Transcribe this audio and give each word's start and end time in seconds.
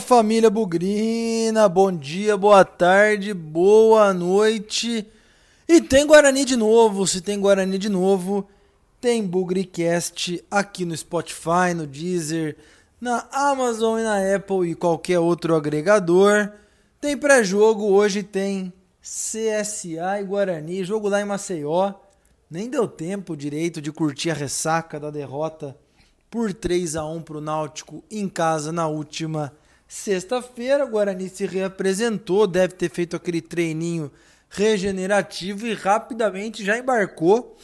Família 0.00 0.48
Bugrina, 0.48 1.68
bom 1.68 1.90
dia, 1.90 2.36
boa 2.36 2.64
tarde, 2.64 3.34
boa 3.34 4.12
noite. 4.14 5.06
E 5.66 5.80
tem 5.80 6.06
Guarani 6.06 6.44
de 6.44 6.56
novo, 6.56 7.06
se 7.06 7.20
tem 7.20 7.40
Guarani 7.40 7.78
de 7.78 7.88
novo, 7.88 8.48
tem 9.00 9.26
Bugricast 9.26 10.44
aqui 10.50 10.84
no 10.84 10.96
Spotify, 10.96 11.74
no 11.74 11.86
Deezer, 11.86 12.56
na 13.00 13.26
Amazon 13.32 13.98
e 13.98 14.02
na 14.02 14.36
Apple 14.36 14.70
e 14.70 14.74
qualquer 14.74 15.18
outro 15.18 15.54
agregador. 15.54 16.52
Tem 17.00 17.16
pré-jogo, 17.16 17.86
hoje 17.86 18.22
tem 18.22 18.72
CSA 19.02 20.20
e 20.20 20.24
Guarani, 20.24 20.84
jogo 20.84 21.08
lá 21.08 21.20
em 21.20 21.24
Maceió. 21.24 21.94
Nem 22.50 22.70
deu 22.70 22.86
tempo 22.86 23.36
direito 23.36 23.80
de 23.80 23.92
curtir 23.92 24.30
a 24.30 24.34
ressaca 24.34 24.98
da 25.00 25.10
derrota 25.10 25.76
por 26.30 26.52
3 26.52 26.96
a 26.96 27.04
1 27.04 27.22
para 27.22 27.38
o 27.38 27.40
Náutico 27.40 28.04
em 28.10 28.28
casa 28.28 28.70
na 28.70 28.86
última 28.86 29.52
sexta-feira. 29.88 30.84
O 30.84 30.90
Guarani 30.90 31.28
se 31.28 31.46
reapresentou, 31.46 32.46
deve 32.46 32.74
ter 32.74 32.90
feito 32.90 33.16
aquele 33.16 33.40
treininho 33.40 34.12
regenerativo 34.50 35.66
e 35.66 35.74
rapidamente 35.74 36.64
já 36.64 36.78
embarcou 36.78 37.56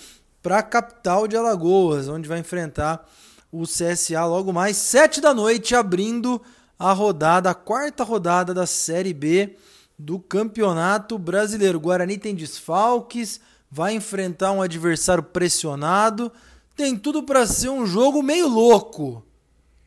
para 0.42 0.58
a 0.58 0.62
capital 0.62 1.28
de 1.28 1.36
Alagoas, 1.36 2.08
onde 2.08 2.28
vai 2.28 2.38
enfrentar 2.38 3.08
o 3.52 3.62
CSA 3.62 4.24
logo 4.24 4.52
mais 4.52 4.76
sete 4.76 5.20
da 5.20 5.32
noite, 5.32 5.76
abrindo 5.76 6.42
a 6.78 6.92
rodada, 6.92 7.50
a 7.50 7.54
quarta 7.54 8.02
rodada 8.02 8.52
da 8.52 8.66
Série 8.66 9.12
B 9.12 9.56
do 9.98 10.18
Campeonato 10.18 11.18
Brasileiro. 11.18 11.78
O 11.78 11.80
Guarani 11.80 12.18
tem 12.18 12.34
desfalques, 12.34 13.40
vai 13.70 13.94
enfrentar 13.94 14.50
um 14.52 14.60
adversário 14.60 15.22
pressionado 15.22 16.32
tem 16.76 16.96
tudo 16.96 17.22
para 17.22 17.46
ser 17.46 17.68
um 17.68 17.86
jogo 17.86 18.22
meio 18.22 18.48
louco. 18.48 19.24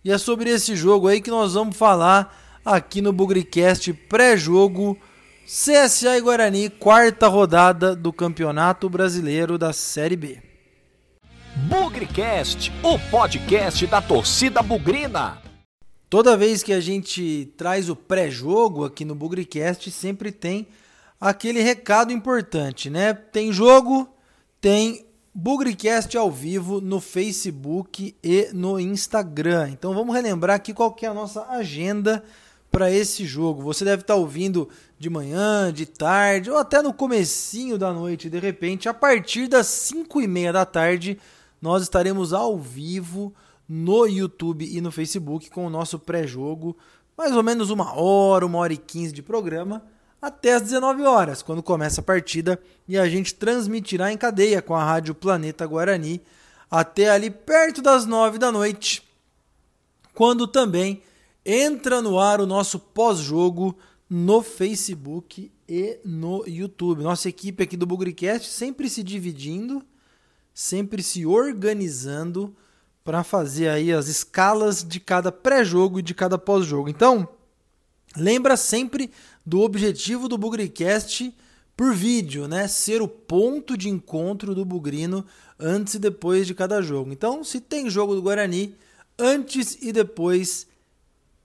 E 0.03 0.11
é 0.11 0.17
sobre 0.17 0.49
esse 0.49 0.75
jogo 0.75 1.07
aí 1.07 1.21
que 1.21 1.29
nós 1.29 1.53
vamos 1.53 1.75
falar 1.75 2.61
aqui 2.63 3.01
no 3.01 3.11
Bugricast 3.11 3.91
pré-jogo 3.93 4.97
CSA 5.45 6.17
e 6.17 6.21
Guarani, 6.21 6.69
quarta 6.69 7.27
rodada 7.27 7.95
do 7.95 8.11
Campeonato 8.11 8.89
Brasileiro 8.89 9.57
da 9.57 9.71
Série 9.71 10.15
B. 10.17 10.41
Bugricast, 11.69 12.71
o 12.83 12.99
podcast 13.09 13.87
da 13.87 14.01
torcida 14.01 14.61
bugrina. 14.61 15.41
Toda 16.09 16.37
vez 16.37 16.61
que 16.61 16.73
a 16.73 16.79
gente 16.79 17.51
traz 17.57 17.89
o 17.89 17.95
pré-jogo 17.95 18.85
aqui 18.85 19.03
no 19.03 19.15
Bugricast, 19.15 19.89
sempre 19.89 20.31
tem 20.31 20.67
aquele 21.19 21.61
recado 21.61 22.13
importante, 22.13 22.89
né? 22.89 23.13
Tem 23.13 23.51
jogo, 23.51 24.07
tem 24.61 25.06
Bugrecast 25.39 26.17
ao 26.17 26.31
vivo 26.31 26.81
no 26.81 26.99
Facebook 26.99 28.15
e 28.23 28.49
no 28.53 28.79
Instagram. 28.79 29.69
Então 29.69 29.93
vamos 29.93 30.15
relembrar 30.15 30.55
aqui 30.55 30.73
qual 30.73 30.91
que 30.91 31.05
é 31.05 31.09
a 31.09 31.13
nossa 31.13 31.45
agenda 31.49 32.23
para 32.71 32.91
esse 32.91 33.23
jogo. 33.23 33.61
Você 33.61 33.85
deve 33.85 34.01
estar 34.01 34.15
tá 34.15 34.19
ouvindo 34.19 34.67
de 34.97 35.11
manhã, 35.11 35.71
de 35.71 35.85
tarde 35.85 36.49
ou 36.49 36.57
até 36.57 36.81
no 36.81 36.91
comecinho 36.91 37.77
da 37.77 37.93
noite, 37.93 38.31
de 38.31 38.39
repente, 38.39 38.89
a 38.89 38.95
partir 38.95 39.47
das 39.47 39.67
5 39.67 40.19
e 40.21 40.27
meia 40.27 40.51
da 40.51 40.65
tarde, 40.65 41.19
nós 41.61 41.83
estaremos 41.83 42.33
ao 42.33 42.57
vivo 42.57 43.31
no 43.69 44.07
YouTube 44.07 44.67
e 44.67 44.81
no 44.81 44.91
Facebook 44.91 45.51
com 45.51 45.67
o 45.67 45.69
nosso 45.69 45.99
pré-jogo, 45.99 46.75
mais 47.15 47.35
ou 47.35 47.43
menos 47.43 47.69
uma 47.69 47.93
hora, 47.93 48.43
uma 48.43 48.57
hora 48.57 48.73
e 48.73 48.77
quinze 48.77 49.13
de 49.13 49.21
programa 49.21 49.83
até 50.21 50.53
às 50.53 50.63
19 50.63 51.03
horas, 51.03 51.41
quando 51.41 51.61
começa 51.61 52.01
a 52.01 52.03
partida 52.03 52.59
e 52.87 52.97
a 52.97 53.07
gente 53.07 53.35
transmitirá 53.35 54.11
em 54.11 54.17
cadeia 54.17 54.61
com 54.61 54.75
a 54.75 54.83
Rádio 54.83 55.13
Planeta 55.13 55.65
Guarani 55.65 56.21
até 56.69 57.09
ali 57.09 57.29
perto 57.29 57.81
das 57.81 58.05
9 58.05 58.37
da 58.37 58.51
noite, 58.51 59.03
quando 60.13 60.47
também 60.47 61.01
entra 61.45 62.01
no 62.01 62.19
ar 62.19 62.41
o 62.41 62.45
nosso 62.45 62.79
pós-jogo 62.79 63.77
no 64.09 64.41
Facebook 64.41 65.51
e 65.67 65.99
no 66.03 66.43
YouTube. 66.47 67.03
Nossa 67.03 67.29
equipe 67.29 67.63
aqui 67.63 67.77
do 67.77 67.85
Bugricast 67.85 68.49
sempre 68.49 68.89
se 68.89 69.03
dividindo, 69.03 69.83
sempre 70.53 71.03
se 71.03 71.25
organizando 71.25 72.55
para 73.03 73.23
fazer 73.23 73.69
aí 73.69 73.93
as 73.93 74.07
escalas 74.07 74.83
de 74.83 74.99
cada 74.99 75.31
pré-jogo 75.31 75.99
e 75.99 76.01
de 76.01 76.13
cada 76.13 76.37
pós-jogo. 76.37 76.89
Então, 76.89 77.29
lembra 78.15 78.57
sempre 78.57 79.11
do 79.47 79.61
objetivo 79.61 80.27
do 80.27 80.37
Bugricast 80.37 81.33
por 81.73 81.93
vídeo, 81.93 82.49
né? 82.49 82.67
Ser 82.67 83.01
o 83.01 83.07
ponto 83.07 83.77
de 83.77 83.87
encontro 83.87 84.53
do 84.53 84.65
Bugrino 84.65 85.25
antes 85.57 85.93
e 85.93 85.99
depois 85.99 86.45
de 86.45 86.53
cada 86.53 86.81
jogo. 86.81 87.13
Então, 87.13 87.45
se 87.45 87.61
tem 87.61 87.89
jogo 87.89 88.13
do 88.13 88.21
Guarani, 88.21 88.75
antes 89.17 89.77
e 89.81 89.93
depois 89.93 90.67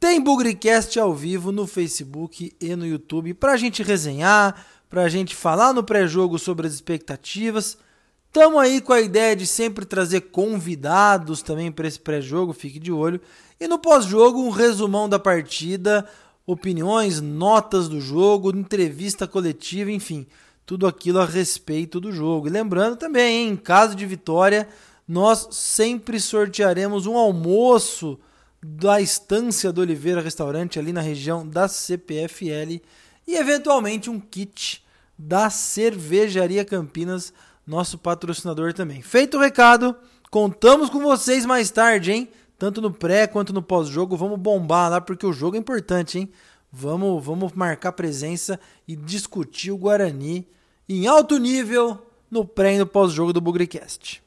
tem 0.01 0.21
Bugricast 0.21 0.99
ao 0.99 1.15
vivo 1.15 1.53
no 1.53 1.65
Facebook 1.65 2.53
e 2.61 2.75
no 2.75 2.85
YouTube 2.85 3.35
para 3.35 3.53
a 3.53 3.57
gente 3.57 3.85
resenhar, 3.85 4.67
para 4.91 5.05
a 5.05 5.09
gente 5.09 5.37
falar 5.37 5.73
no 5.73 5.85
pré-jogo 5.85 6.41
sobre 6.41 6.67
as 6.67 6.75
expectativas. 6.75 7.79
Estamos 8.27 8.61
aí 8.61 8.81
com 8.81 8.93
a 8.93 9.01
ideia 9.01 9.37
de 9.37 9.47
sempre 9.47 9.85
trazer 9.85 10.23
convidados 10.23 11.41
também 11.41 11.71
para 11.71 11.87
esse 11.87 12.01
pré-jogo, 12.01 12.53
fique 12.53 12.81
de 12.81 12.91
olho. 12.91 13.21
E 13.61 13.69
no 13.69 13.79
pós-jogo, 13.79 14.43
um 14.43 14.51
resumão 14.51 15.09
da 15.09 15.21
partida, 15.21 16.05
opiniões, 16.47 17.21
notas 17.21 17.89
do 17.89 18.01
jogo, 18.01 18.57
entrevista 18.57 19.27
coletiva, 19.27 19.91
enfim, 19.91 20.27
tudo 20.67 20.87
aquilo 20.87 21.21
a 21.21 21.25
respeito 21.25 22.01
do 22.01 22.13
jogo. 22.13 22.47
E 22.47 22.51
lembrando 22.51 22.97
também, 22.97 23.45
hein, 23.45 23.51
em 23.51 23.57
caso 23.57 23.95
de 23.95 24.07
vitória, 24.07 24.69
nós 25.07 25.49
sempre 25.51 26.21
sortearemos 26.21 27.07
um 27.07 27.17
almoço 27.17 28.19
da 28.65 29.01
Estância 29.01 29.73
do 29.73 29.81
Oliveira 29.81 30.21
Restaurante 30.21 30.79
ali 30.79 30.93
na 30.93 31.01
região 31.01 31.47
da 31.47 31.67
CPFL 31.67 32.81
e 33.27 33.35
eventualmente 33.35 34.09
um 34.09 34.21
kit 34.21 34.85
da 35.19 35.51
Cervejaria 35.51 36.65
Campinas, 36.65 37.33
nosso 37.67 37.99
patrocinador 37.99 38.73
também. 38.73 39.03
Feito 39.03 39.37
o 39.37 39.41
recado, 39.41 39.97
contamos 40.31 40.91
com 40.91 41.01
vocês 41.01 41.45
mais 41.45 41.71
tarde, 41.71 42.13
hein? 42.13 42.29
Tanto 42.63 42.81
no 42.81 42.93
pré 42.93 43.27
quanto 43.27 43.53
no 43.53 43.61
pós-jogo. 43.61 44.17
Vamos 44.17 44.39
bombar 44.39 44.89
lá 44.89 45.01
porque 45.01 45.27
o 45.27 45.33
jogo 45.33 45.57
é 45.57 45.59
importante, 45.59 46.17
hein? 46.17 46.31
Vamos, 46.71 47.25
vamos 47.25 47.53
marcar 47.55 47.91
presença 47.91 48.61
e 48.87 48.95
discutir 48.95 49.73
o 49.73 49.77
Guarani 49.77 50.47
em 50.89 51.09
alto 51.09 51.39
nível 51.39 51.99
no 52.31 52.45
pré 52.45 52.77
e 52.77 52.79
no 52.79 52.87
pós-jogo 52.87 53.33
do 53.33 53.41
Bugricast. 53.41 54.23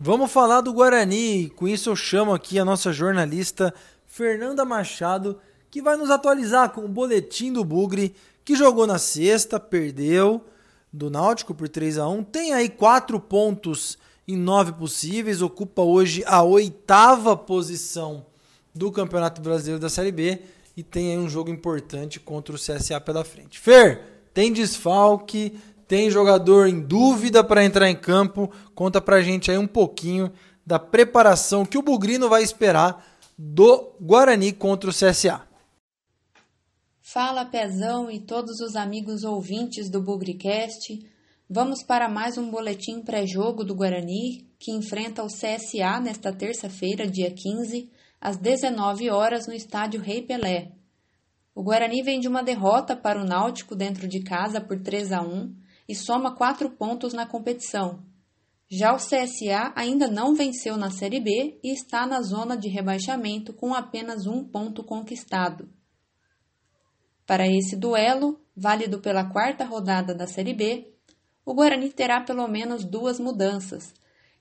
Vamos 0.00 0.32
falar 0.32 0.62
do 0.62 0.72
Guarani. 0.72 1.50
Com 1.50 1.68
isso 1.68 1.90
eu 1.90 1.96
chamo 1.96 2.32
aqui 2.32 2.58
a 2.58 2.64
nossa 2.64 2.94
jornalista 2.94 3.74
Fernanda 4.06 4.64
Machado, 4.64 5.38
que 5.70 5.82
vai 5.82 5.98
nos 5.98 6.08
atualizar 6.10 6.70
com 6.70 6.86
o 6.86 6.88
boletim 6.88 7.52
do 7.52 7.62
Bugre, 7.62 8.16
que 8.42 8.56
jogou 8.56 8.86
na 8.86 8.98
sexta, 8.98 9.60
perdeu 9.60 10.42
do 10.92 11.10
Náutico 11.10 11.54
por 11.54 11.68
3 11.68 11.98
a 11.98 12.08
1 12.08 12.24
Tem 12.24 12.52
aí 12.52 12.68
quatro 12.68 13.20
pontos 13.20 13.98
em 14.26 14.36
nove 14.36 14.72
possíveis, 14.72 15.40
ocupa 15.40 15.80
hoje 15.80 16.22
a 16.26 16.42
oitava 16.42 17.34
posição 17.34 18.26
do 18.74 18.92
Campeonato 18.92 19.40
Brasileiro 19.40 19.80
da 19.80 19.88
Série 19.88 20.12
B 20.12 20.42
e 20.76 20.82
tem 20.82 21.12
aí 21.12 21.18
um 21.18 21.28
jogo 21.28 21.50
importante 21.50 22.20
contra 22.20 22.54
o 22.54 22.58
CSA 22.58 23.00
pela 23.00 23.24
frente. 23.24 23.58
Fer, 23.58 24.02
tem 24.34 24.52
desfalque, 24.52 25.58
tem 25.88 26.10
jogador 26.10 26.68
em 26.68 26.78
dúvida 26.78 27.42
para 27.42 27.64
entrar 27.64 27.88
em 27.88 27.96
campo. 27.96 28.50
Conta 28.74 29.00
pra 29.00 29.22
gente 29.22 29.50
aí 29.50 29.56
um 29.56 29.66
pouquinho 29.66 30.30
da 30.64 30.78
preparação 30.78 31.64
que 31.64 31.78
o 31.78 31.82
Bugrino 31.82 32.28
vai 32.28 32.42
esperar 32.42 33.04
do 33.36 33.92
Guarani 33.98 34.52
contra 34.52 34.90
o 34.90 34.92
CSA. 34.92 35.47
Fala 37.10 37.46
Pezão 37.46 38.10
e 38.10 38.20
todos 38.20 38.60
os 38.60 38.76
amigos 38.76 39.24
ouvintes 39.24 39.88
do 39.88 39.98
Bugricast. 40.02 40.98
Vamos 41.48 41.82
para 41.82 42.06
mais 42.06 42.36
um 42.36 42.50
boletim 42.50 43.00
pré-jogo 43.00 43.64
do 43.64 43.74
Guarani, 43.74 44.46
que 44.58 44.72
enfrenta 44.72 45.22
o 45.22 45.28
CSA 45.28 46.00
nesta 46.02 46.34
terça-feira, 46.34 47.06
dia 47.06 47.30
15, 47.30 47.90
às 48.20 48.36
19 48.36 49.08
horas 49.08 49.46
no 49.46 49.54
estádio 49.54 50.02
Rei 50.02 50.20
Pelé. 50.20 50.72
O 51.54 51.62
Guarani 51.62 52.02
vem 52.02 52.20
de 52.20 52.28
uma 52.28 52.42
derrota 52.42 52.94
para 52.94 53.18
o 53.18 53.24
Náutico 53.24 53.74
dentro 53.74 54.06
de 54.06 54.22
casa 54.22 54.60
por 54.60 54.78
3 54.78 55.10
a 55.10 55.22
1 55.22 55.56
e 55.88 55.94
soma 55.94 56.36
quatro 56.36 56.68
pontos 56.68 57.14
na 57.14 57.24
competição. 57.24 58.04
Já 58.70 58.92
o 58.92 58.98
CSA 58.98 59.72
ainda 59.74 60.08
não 60.08 60.34
venceu 60.34 60.76
na 60.76 60.90
Série 60.90 61.20
B 61.20 61.58
e 61.64 61.72
está 61.72 62.06
na 62.06 62.20
zona 62.20 62.54
de 62.54 62.68
rebaixamento 62.68 63.54
com 63.54 63.72
apenas 63.72 64.26
um 64.26 64.44
ponto 64.44 64.84
conquistado. 64.84 65.77
Para 67.28 67.46
esse 67.46 67.76
duelo, 67.76 68.40
válido 68.56 69.00
pela 69.00 69.22
quarta 69.22 69.62
rodada 69.62 70.14
da 70.14 70.26
Série 70.26 70.54
B, 70.54 70.88
o 71.44 71.52
Guarani 71.52 71.90
terá 71.90 72.22
pelo 72.22 72.48
menos 72.48 72.86
duas 72.86 73.20
mudanças. 73.20 73.92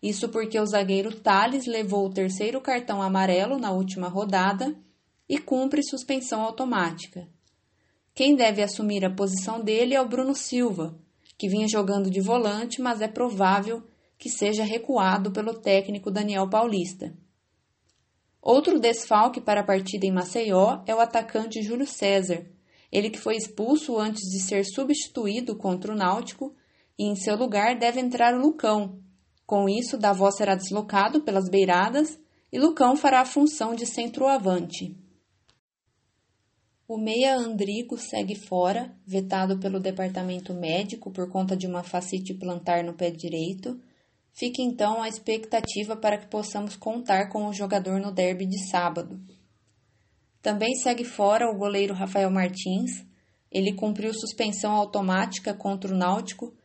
Isso 0.01 0.29
porque 0.29 0.57
o 0.57 0.65
zagueiro 0.65 1.13
Thales 1.13 1.65
levou 1.65 2.05
o 2.05 2.13
terceiro 2.13 2.61
cartão 2.61 3.01
amarelo 3.01 3.59
na 3.59 3.71
última 3.71 4.07
rodada 4.07 4.73
e 5.27 5.37
cumpre 5.37 5.83
suspensão 5.83 6.41
automática. 6.41 7.27
Quem 8.15 8.37
deve 8.37 8.63
assumir 8.63 9.03
a 9.03 9.13
posição 9.13 9.59
dele 9.59 9.93
é 9.93 10.01
o 10.01 10.07
Bruno 10.07 10.33
Silva, 10.33 10.97
que 11.37 11.49
vinha 11.49 11.67
jogando 11.67 12.09
de 12.09 12.21
volante, 12.21 12.81
mas 12.81 13.01
é 13.01 13.07
provável 13.09 13.83
que 14.17 14.29
seja 14.29 14.63
recuado 14.63 15.29
pelo 15.31 15.59
técnico 15.59 16.09
Daniel 16.09 16.49
Paulista. 16.49 17.13
Outro 18.41 18.79
desfalque 18.79 19.41
para 19.41 19.59
a 19.59 19.65
partida 19.65 20.05
em 20.05 20.11
Maceió 20.13 20.83
é 20.85 20.95
o 20.95 21.01
atacante 21.01 21.61
Júlio 21.61 21.85
César, 21.85 22.47
ele 22.91 23.09
que 23.09 23.19
foi 23.19 23.35
expulso 23.35 23.97
antes 23.97 24.23
de 24.31 24.39
ser 24.39 24.65
substituído 24.65 25.55
contra 25.55 25.91
o 25.91 25.95
Náutico, 25.95 26.55
e 26.97 27.05
em 27.05 27.15
seu 27.15 27.35
lugar 27.35 27.77
deve 27.77 27.99
entrar 27.99 28.33
o 28.33 28.41
Lucão. 28.41 28.99
Com 29.45 29.69
isso, 29.69 29.97
Davó 29.97 30.29
será 30.31 30.55
deslocado 30.55 31.21
pelas 31.21 31.49
beiradas 31.49 32.19
e 32.51 32.59
Lucão 32.59 32.95
fará 32.95 33.21
a 33.21 33.25
função 33.25 33.75
de 33.75 33.85
centroavante. 33.85 34.95
O 36.87 36.97
meia 36.97 37.35
Andrigo 37.35 37.97
segue 37.97 38.33
fora, 38.33 38.95
vetado 39.05 39.59
pelo 39.59 39.79
departamento 39.79 40.53
médico 40.53 41.11
por 41.11 41.29
conta 41.29 41.55
de 41.55 41.67
uma 41.67 41.83
facite 41.83 42.33
plantar 42.33 42.83
no 42.83 42.93
pé 42.93 43.11
direito. 43.11 43.79
Fica 44.33 44.61
então 44.61 45.01
a 45.01 45.09
expectativa 45.09 45.97
para 45.97 46.17
que 46.17 46.27
possamos 46.27 46.77
contar 46.77 47.27
com 47.27 47.45
o 47.47 47.53
jogador 47.53 47.99
no 47.99 48.11
derby 48.11 48.45
de 48.45 48.69
sábado. 48.69 49.19
Também 50.47 50.75
segue 50.75 51.03
fora 51.03 51.51
o 51.51 51.57
goleiro 51.57 51.93
Rafael 51.93 52.31
Martins. 52.31 53.05
Ele 53.51 53.73
cumpriu 53.73 54.13
suspensão 54.13 54.71
automática 54.71 55.53
contra 55.53 55.93
o 55.93 55.97
Náutico, 55.97 56.55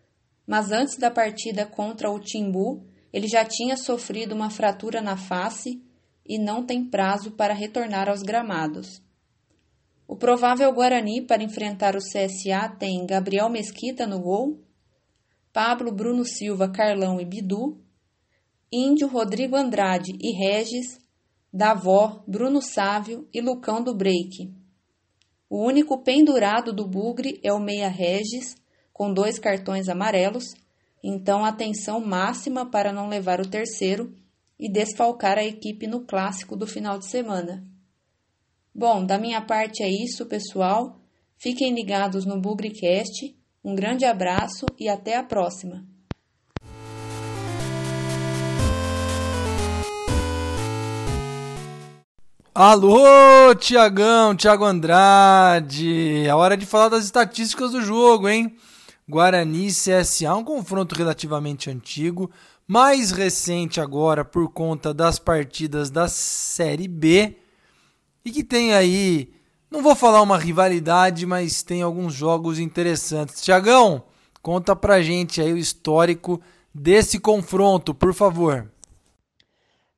mas 0.47 0.71
antes 0.71 0.97
da 0.97 1.11
partida 1.11 1.67
contra 1.67 2.09
o 2.09 2.21
Timbu, 2.21 2.87
ele 3.13 3.27
já 3.27 3.45
tinha 3.45 3.77
sofrido 3.77 4.37
uma 4.37 4.51
fratura 4.51 5.01
na 5.01 5.17
face 5.17 5.83
e 6.25 6.39
não 6.39 6.65
tem 6.65 6.89
prazo 6.89 7.33
para 7.33 7.53
retornar 7.53 8.09
aos 8.09 8.23
gramados. 8.23 9.03
O 10.07 10.15
provável 10.15 10.73
Guarani 10.73 11.21
para 11.21 11.43
enfrentar 11.43 11.97
o 11.97 11.99
CSA 11.99 12.69
tem 12.79 13.05
Gabriel 13.05 13.51
Mesquita 13.51 14.07
no 14.07 14.21
gol, 14.21 14.63
Pablo, 15.53 15.91
Bruno 15.91 16.25
Silva, 16.25 16.71
Carlão 16.71 17.21
e 17.21 17.25
Bidu, 17.25 17.83
Índio, 18.71 19.09
Rodrigo 19.09 19.57
Andrade 19.57 20.13
e 20.21 20.31
Regis, 20.31 21.02
Davó, 21.53 22.25
Bruno 22.27 22.63
Sávio 22.63 23.29
e 23.31 23.43
Lucão 23.43 23.83
do 23.85 23.95
Break. 23.95 24.51
O 25.51 25.63
único 25.63 26.03
pendurado 26.03 26.73
do 26.73 26.87
Bugre 26.89 27.39
é 27.45 27.53
o 27.53 27.61
Meia 27.61 27.89
Regis, 27.89 28.57
com 28.91 29.13
dois 29.13 29.39
cartões 29.39 29.91
amarelos, 29.91 30.55
então 31.05 31.45
atenção 31.45 32.01
máxima 32.01 32.71
para 32.71 32.91
não 32.91 33.07
levar 33.07 33.39
o 33.39 33.51
terceiro 33.51 34.15
e 34.59 34.67
desfalcar 34.67 35.37
a 35.37 35.45
equipe 35.45 35.87
no 35.87 36.07
clássico 36.07 36.57
do 36.57 36.67
final 36.67 36.99
de 36.99 37.07
semana. 37.07 37.63
Bom, 38.75 39.05
da 39.05 39.19
minha 39.19 39.43
parte 39.43 39.83
é 39.83 39.91
isso, 39.91 40.25
pessoal. 40.25 41.03
Fiquem 41.37 41.75
ligados 41.75 42.25
no 42.25 42.41
Bugrecast. 42.41 43.37
Um 43.63 43.75
grande 43.75 44.07
abraço 44.07 44.65
e 44.79 44.89
até 44.89 45.17
a 45.17 45.23
próxima. 45.23 45.92
Alô, 52.55 53.55
Tiagão, 53.55 54.37
Thiago 54.37 54.67
Andrade. 54.67 56.27
É 56.27 56.35
hora 56.35 56.55
de 56.55 56.67
falar 56.67 56.91
das 56.91 57.03
estatísticas 57.07 57.71
do 57.73 57.81
jogo, 57.81 58.29
hein? 58.29 58.55
Guarani 59.09 59.69
CSA, 59.69 60.35
um 60.35 60.45
confronto 60.45 60.95
relativamente 60.95 61.71
antigo, 61.71 62.31
mais 62.69 63.11
recente 63.11 63.81
agora 63.81 64.23
por 64.23 64.51
conta 64.51 64.93
das 64.93 65.19
partidas 65.19 65.89
da 65.89 66.09
Série 66.09 66.89
B 66.89 67.39
e 68.23 68.31
que 68.31 68.45
tem 68.45 68.75
aí, 68.75 69.33
não 69.71 69.83
vou 69.83 69.97
falar 69.97 70.21
uma 70.21 70.37
rivalidade, 70.37 71.25
mas 71.25 71.63
tem 71.63 71.81
alguns 71.81 72.13
jogos 72.13 72.59
interessantes. 72.59 73.41
Tiagão, 73.41 74.05
conta 74.43 74.77
pra 74.77 75.01
gente 75.01 75.41
aí 75.41 75.55
o 75.55 75.59
histórico 75.59 76.39
desse 76.75 77.19
confronto, 77.19 77.95
por 77.95 78.13
favor. 78.13 78.71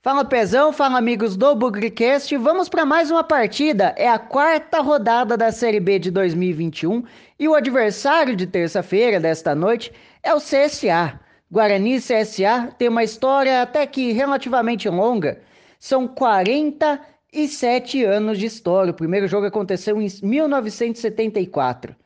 Fala 0.04 0.22
Pezão, 0.22 0.70
fala 0.70 0.98
amigos 0.98 1.34
do 1.34 1.54
Bugrecast, 1.54 2.36
vamos 2.36 2.68
para 2.68 2.84
mais 2.84 3.10
uma 3.10 3.24
partida. 3.24 3.94
É 3.96 4.06
a 4.06 4.18
quarta 4.18 4.82
rodada 4.82 5.34
da 5.34 5.50
Série 5.50 5.80
B 5.80 5.98
de 5.98 6.10
2021 6.10 7.02
e 7.40 7.48
o 7.48 7.54
adversário 7.54 8.36
de 8.36 8.46
terça-feira 8.46 9.18
desta 9.18 9.54
noite 9.54 9.90
é 10.22 10.34
o 10.34 10.38
CSA. 10.38 11.18
Guarani 11.50 11.96
CSA 12.00 12.68
tem 12.76 12.90
uma 12.90 13.02
história 13.02 13.62
até 13.62 13.86
que 13.86 14.12
relativamente 14.12 14.90
longa. 14.90 15.40
São 15.80 16.06
40 16.06 17.00
e 17.32 17.48
sete 17.48 18.04
anos 18.04 18.38
de 18.38 18.44
história. 18.44 18.90
O 18.90 18.94
primeiro 18.94 19.26
jogo 19.26 19.46
aconteceu 19.46 19.98
em 20.02 20.08
1974. 20.22 21.96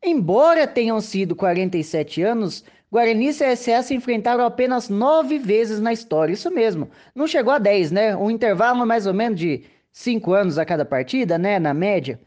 Embora 0.00 0.68
tenham 0.68 1.00
sido 1.00 1.34
47 1.34 2.22
anos, 2.22 2.64
Guarani 2.90 3.28
e 3.28 3.32
CSA 3.32 3.82
se 3.82 3.94
enfrentaram 3.94 4.44
apenas 4.44 4.88
nove 4.88 5.38
vezes 5.38 5.80
na 5.80 5.92
história. 5.92 6.32
Isso 6.32 6.50
mesmo, 6.50 6.90
não 7.14 7.26
chegou 7.26 7.52
a 7.52 7.58
10, 7.58 7.92
né? 7.92 8.16
Um 8.16 8.30
intervalo 8.30 8.86
mais 8.86 9.06
ou 9.06 9.14
menos 9.14 9.38
de 9.38 9.64
cinco 9.92 10.32
anos 10.32 10.58
a 10.58 10.64
cada 10.64 10.84
partida, 10.84 11.38
né? 11.38 11.58
Na 11.58 11.72
média. 11.72 12.20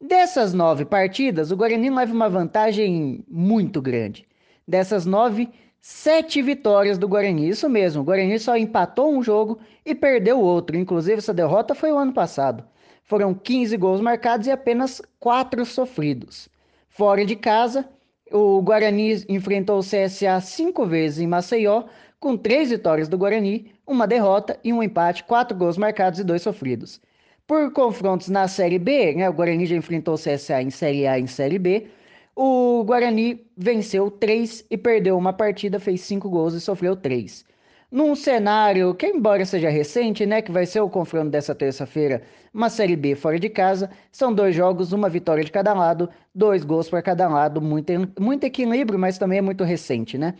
Dessas 0.00 0.52
nove 0.52 0.84
partidas, 0.84 1.50
o 1.50 1.56
Guarani 1.56 1.90
leva 1.90 2.12
uma 2.12 2.28
vantagem 2.28 3.24
muito 3.28 3.80
grande. 3.82 4.26
Dessas 4.66 5.04
nove, 5.04 5.48
Sete 5.82 6.42
vitórias 6.42 6.98
do 6.98 7.08
Guarani, 7.08 7.48
isso 7.48 7.66
mesmo. 7.66 8.02
O 8.02 8.04
Guarani 8.04 8.38
só 8.38 8.54
empatou 8.54 9.10
um 9.10 9.22
jogo 9.22 9.58
e 9.84 9.94
perdeu 9.94 10.38
outro. 10.38 10.76
Inclusive, 10.76 11.18
essa 11.18 11.32
derrota 11.32 11.74
foi 11.74 11.90
o 11.90 11.96
ano 11.96 12.12
passado. 12.12 12.64
Foram 13.02 13.32
15 13.32 13.78
gols 13.78 14.00
marcados 14.00 14.46
e 14.46 14.50
apenas 14.50 15.00
4 15.18 15.64
sofridos. 15.64 16.50
Fora 16.90 17.24
de 17.24 17.34
casa, 17.34 17.88
o 18.32 18.62
Guarani 18.62 19.24
enfrentou 19.28 19.78
o 19.78 19.82
CSA 19.82 20.40
cinco 20.40 20.86
vezes 20.86 21.18
em 21.20 21.26
Maceió, 21.26 21.84
com 22.18 22.36
três 22.36 22.70
vitórias 22.70 23.08
do 23.08 23.18
Guarani, 23.18 23.72
uma 23.86 24.06
derrota 24.06 24.58
e 24.62 24.72
um 24.72 24.82
empate, 24.82 25.24
quatro 25.24 25.56
gols 25.56 25.76
marcados 25.78 26.20
e 26.20 26.24
dois 26.24 26.42
sofridos. 26.42 27.00
Por 27.46 27.72
confrontos 27.72 28.28
na 28.28 28.46
Série 28.46 28.78
B, 28.78 29.14
né, 29.14 29.28
o 29.28 29.32
Guarani 29.32 29.66
já 29.66 29.76
enfrentou 29.76 30.14
o 30.14 30.18
CSA 30.18 30.62
em 30.62 30.70
Série 30.70 31.06
A 31.06 31.18
e 31.18 31.22
em 31.22 31.26
Série 31.26 31.58
B, 31.58 31.88
o 32.36 32.84
Guarani 32.84 33.44
venceu 33.56 34.10
três 34.10 34.64
e 34.70 34.76
perdeu 34.78 35.16
uma 35.18 35.32
partida, 35.32 35.80
fez 35.80 36.00
cinco 36.02 36.30
gols 36.30 36.54
e 36.54 36.60
sofreu 36.60 36.94
três. 36.96 37.44
Num 37.90 38.14
cenário 38.14 38.94
que, 38.94 39.06
embora 39.06 39.44
seja 39.44 39.68
recente, 39.68 40.24
né, 40.24 40.40
que 40.40 40.52
vai 40.52 40.64
ser 40.64 40.80
o 40.80 40.88
confronto 40.88 41.28
dessa 41.30 41.56
terça-feira, 41.56 42.22
uma 42.54 42.70
Série 42.70 42.94
B 42.94 43.16
fora 43.16 43.36
de 43.38 43.48
casa, 43.48 43.90
são 44.12 44.32
dois 44.32 44.54
jogos, 44.54 44.92
uma 44.92 45.08
vitória 45.08 45.42
de 45.42 45.50
cada 45.50 45.74
lado, 45.74 46.08
dois 46.32 46.62
gols 46.62 46.88
para 46.88 47.02
cada 47.02 47.28
lado, 47.28 47.60
muito, 47.60 47.92
muito 48.20 48.44
equilíbrio, 48.44 48.96
mas 48.96 49.18
também 49.18 49.38
é 49.38 49.42
muito 49.42 49.64
recente, 49.64 50.16
né? 50.16 50.34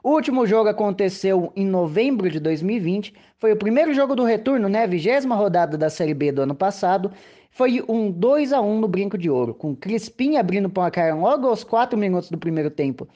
O 0.00 0.10
último 0.10 0.46
jogo 0.46 0.68
aconteceu 0.68 1.52
em 1.56 1.66
novembro 1.66 2.30
de 2.30 2.38
2020, 2.38 3.14
foi 3.36 3.52
o 3.52 3.56
primeiro 3.56 3.92
jogo 3.92 4.14
do 4.14 4.22
retorno, 4.22 4.68
né, 4.68 4.86
vigésima 4.86 5.34
rodada 5.34 5.76
da 5.76 5.90
Série 5.90 6.14
B 6.14 6.30
do 6.30 6.42
ano 6.42 6.54
passado, 6.54 7.10
foi 7.50 7.84
um 7.88 8.12
2 8.12 8.52
a 8.52 8.60
1 8.60 8.78
no 8.80 8.86
Brinco 8.86 9.18
de 9.18 9.28
Ouro, 9.28 9.54
com 9.54 9.74
Crispim 9.74 10.36
abrindo 10.36 10.66
o 10.66 10.70
placar 10.70 11.18
logo 11.18 11.48
aos 11.48 11.64
4 11.64 11.98
minutos 11.98 12.30
do 12.30 12.38
primeiro 12.38 12.70
tempo, 12.70 13.08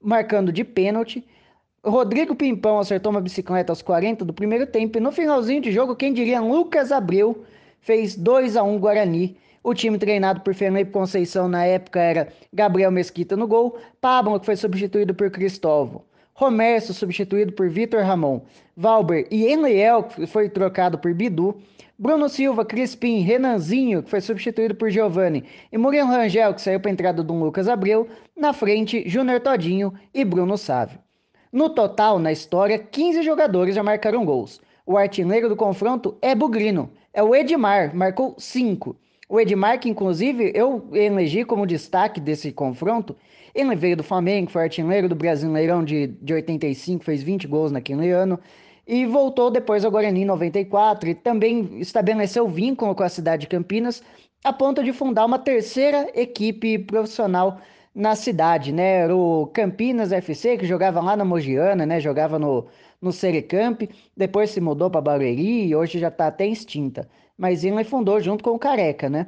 marcando 0.00 0.52
de 0.52 0.62
pênalti. 0.62 1.26
Rodrigo 1.84 2.36
Pimpão 2.36 2.78
acertou 2.78 3.10
uma 3.10 3.20
bicicleta 3.20 3.72
aos 3.72 3.82
40 3.82 4.24
do 4.24 4.32
primeiro 4.32 4.68
tempo 4.68 4.96
e 4.96 5.00
no 5.00 5.10
finalzinho 5.10 5.60
de 5.60 5.72
jogo, 5.72 5.96
quem 5.96 6.12
diria 6.12 6.40
Lucas 6.40 6.92
Abreu 6.92 7.42
fez 7.80 8.14
2 8.14 8.56
a 8.56 8.62
1 8.62 8.78
Guarani. 8.78 9.36
O 9.64 9.74
time 9.74 9.98
treinado 9.98 10.42
por 10.42 10.54
Felipe 10.54 10.92
Conceição 10.92 11.48
na 11.48 11.64
época 11.64 11.98
era 11.98 12.28
Gabriel 12.52 12.92
Mesquita 12.92 13.36
no 13.36 13.48
gol, 13.48 13.76
Pablo 14.00 14.38
que 14.38 14.46
foi 14.46 14.54
substituído 14.54 15.12
por 15.12 15.28
Cristóvão, 15.32 16.04
Romércio 16.34 16.94
substituído 16.94 17.52
por 17.52 17.68
Vitor 17.68 18.04
Ramon, 18.04 18.42
Valber 18.76 19.26
e 19.28 19.52
Enliel 19.52 20.04
que 20.04 20.24
foi 20.24 20.48
trocado 20.48 20.96
por 20.98 21.12
Bidu, 21.12 21.56
Bruno 21.98 22.28
Silva, 22.28 22.64
Crispim, 22.64 23.22
Renanzinho, 23.22 24.04
que 24.04 24.10
foi 24.10 24.20
substituído 24.20 24.76
por 24.76 24.88
Giovani, 24.88 25.42
e 25.72 25.76
Murilo 25.76 26.06
Rangel, 26.06 26.54
que 26.54 26.62
saiu 26.62 26.78
para 26.78 26.90
a 26.90 26.92
entrada 26.92 27.24
do 27.24 27.34
Lucas 27.34 27.66
Abreu, 27.66 28.06
na 28.36 28.52
frente, 28.52 29.02
Júnior 29.08 29.40
Todinho 29.40 29.92
e 30.14 30.24
Bruno 30.24 30.56
Sávio. 30.56 31.00
No 31.52 31.68
total, 31.68 32.18
na 32.18 32.32
história, 32.32 32.78
15 32.78 33.22
jogadores 33.22 33.74
já 33.74 33.82
marcaram 33.82 34.24
gols. 34.24 34.58
O 34.86 34.96
artilheiro 34.96 35.50
do 35.50 35.54
confronto 35.54 36.16
é 36.22 36.34
Bugrino, 36.34 36.90
é 37.12 37.22
o 37.22 37.34
Edmar, 37.36 37.94
marcou 37.94 38.34
5. 38.38 38.96
O 39.28 39.38
Edmar, 39.38 39.78
que 39.78 39.90
inclusive 39.90 40.50
eu 40.54 40.88
elegi 40.94 41.44
como 41.44 41.66
destaque 41.66 42.18
desse 42.18 42.52
confronto, 42.52 43.14
ele 43.54 43.76
veio 43.76 43.98
do 43.98 44.02
Flamengo, 44.02 44.50
foi 44.50 44.62
artilheiro 44.62 45.10
do 45.10 45.14
Brasileirão 45.14 45.84
de, 45.84 46.06
de 46.06 46.32
85, 46.32 47.04
fez 47.04 47.22
20 47.22 47.46
gols 47.46 47.70
naquele 47.70 48.10
ano 48.10 48.40
e 48.88 49.04
voltou 49.04 49.50
depois 49.50 49.84
ao 49.84 49.90
Guarani 49.90 50.22
em 50.22 50.24
94 50.24 51.10
e 51.10 51.14
também 51.14 51.78
estabeleceu 51.78 52.48
vínculo 52.48 52.94
com 52.94 53.02
a 53.02 53.10
cidade 53.10 53.42
de 53.42 53.48
Campinas 53.48 54.02
a 54.42 54.54
ponto 54.54 54.82
de 54.82 54.92
fundar 54.92 55.26
uma 55.26 55.38
terceira 55.38 56.10
equipe 56.14 56.78
profissional 56.78 57.60
na 57.94 58.14
cidade, 58.16 58.72
né? 58.72 59.00
Era 59.02 59.16
o 59.16 59.46
Campinas 59.48 60.12
FC, 60.12 60.56
que 60.56 60.66
jogava 60.66 61.00
lá 61.00 61.16
na 61.16 61.24
Mogiana, 61.24 61.84
né? 61.86 62.00
Jogava 62.00 62.38
no, 62.38 62.66
no 63.00 63.12
Serecamp, 63.12 63.82
depois 64.16 64.50
se 64.50 64.60
mudou 64.60 64.90
para 64.90 65.00
Barueri 65.00 65.66
e 65.66 65.76
hoje 65.76 65.98
já 65.98 66.08
está 66.08 66.26
até 66.28 66.46
extinta. 66.46 67.08
Mas 67.36 67.64
ele 67.64 67.84
fundou 67.84 68.20
junto 68.20 68.42
com 68.44 68.50
o 68.50 68.58
Careca, 68.58 69.08
né? 69.08 69.26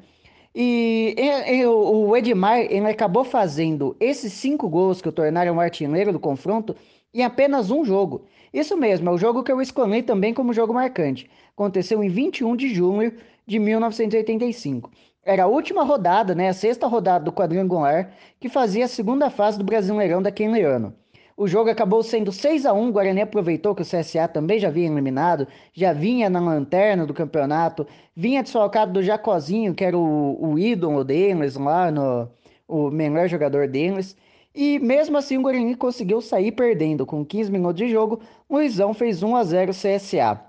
E, 0.54 1.14
e, 1.18 1.56
e 1.56 1.66
o 1.66 2.16
Edmar 2.16 2.60
ele 2.60 2.86
acabou 2.86 3.24
fazendo 3.24 3.96
esses 3.98 4.32
cinco 4.32 4.68
gols 4.68 5.02
que 5.02 5.08
o 5.08 5.12
tornaram 5.12 5.58
artilheiro 5.58 6.12
do 6.12 6.20
confronto 6.20 6.76
em 7.12 7.22
apenas 7.24 7.70
um 7.70 7.84
jogo. 7.84 8.24
Isso 8.52 8.76
mesmo, 8.76 9.08
é 9.08 9.12
o 9.12 9.18
jogo 9.18 9.42
que 9.42 9.50
eu 9.50 9.60
escolhi 9.60 10.02
também 10.02 10.32
como 10.32 10.52
jogo 10.52 10.72
marcante. 10.72 11.28
Aconteceu 11.56 12.04
em 12.04 12.08
21 12.08 12.54
de 12.54 12.72
junho 12.72 13.12
de 13.44 13.58
1985. 13.58 14.90
Era 15.24 15.44
a 15.44 15.46
última 15.46 15.84
rodada, 15.84 16.34
né, 16.34 16.48
a 16.48 16.52
sexta 16.52 16.86
rodada 16.86 17.24
do 17.24 17.32
quadrangular, 17.32 18.12
que 18.38 18.48
fazia 18.48 18.84
a 18.84 18.88
segunda 18.88 19.30
fase 19.30 19.56
do 19.56 19.64
Brasileirão 19.64 20.20
daquele 20.20 20.62
ano. 20.62 20.94
O 21.36 21.48
jogo 21.48 21.68
acabou 21.68 22.02
sendo 22.02 22.30
6 22.30 22.64
a 22.64 22.72
1 22.72 22.88
O 22.88 22.92
Guarani 22.92 23.22
aproveitou 23.22 23.74
que 23.74 23.82
o 23.82 23.84
CSA 23.84 24.28
também 24.28 24.60
já 24.60 24.70
vinha 24.70 24.86
eliminado, 24.86 25.48
já 25.72 25.92
vinha 25.92 26.30
na 26.30 26.38
lanterna 26.38 27.04
do 27.06 27.14
campeonato, 27.14 27.86
vinha 28.14 28.42
desfalcado 28.42 28.92
do 28.92 29.02
Jacozinho, 29.02 29.74
que 29.74 29.84
era 29.84 29.98
o, 29.98 30.38
o 30.40 30.58
ídolo 30.58 31.02
deles 31.02 31.56
lá, 31.56 31.90
no, 31.90 32.28
o 32.68 32.90
melhor 32.90 33.26
jogador 33.26 33.66
deles. 33.66 34.16
E 34.54 34.78
mesmo 34.78 35.16
assim 35.16 35.36
o 35.38 35.42
Guarani 35.42 35.74
conseguiu 35.74 36.20
sair 36.20 36.52
perdendo. 36.52 37.04
Com 37.04 37.24
15 37.24 37.50
minutos 37.50 37.78
de 37.78 37.88
jogo, 37.90 38.20
Luizão 38.48 38.94
fez 38.94 39.22
1 39.22 39.34
a 39.34 39.42
0 39.42 39.72
CSA. 39.72 40.40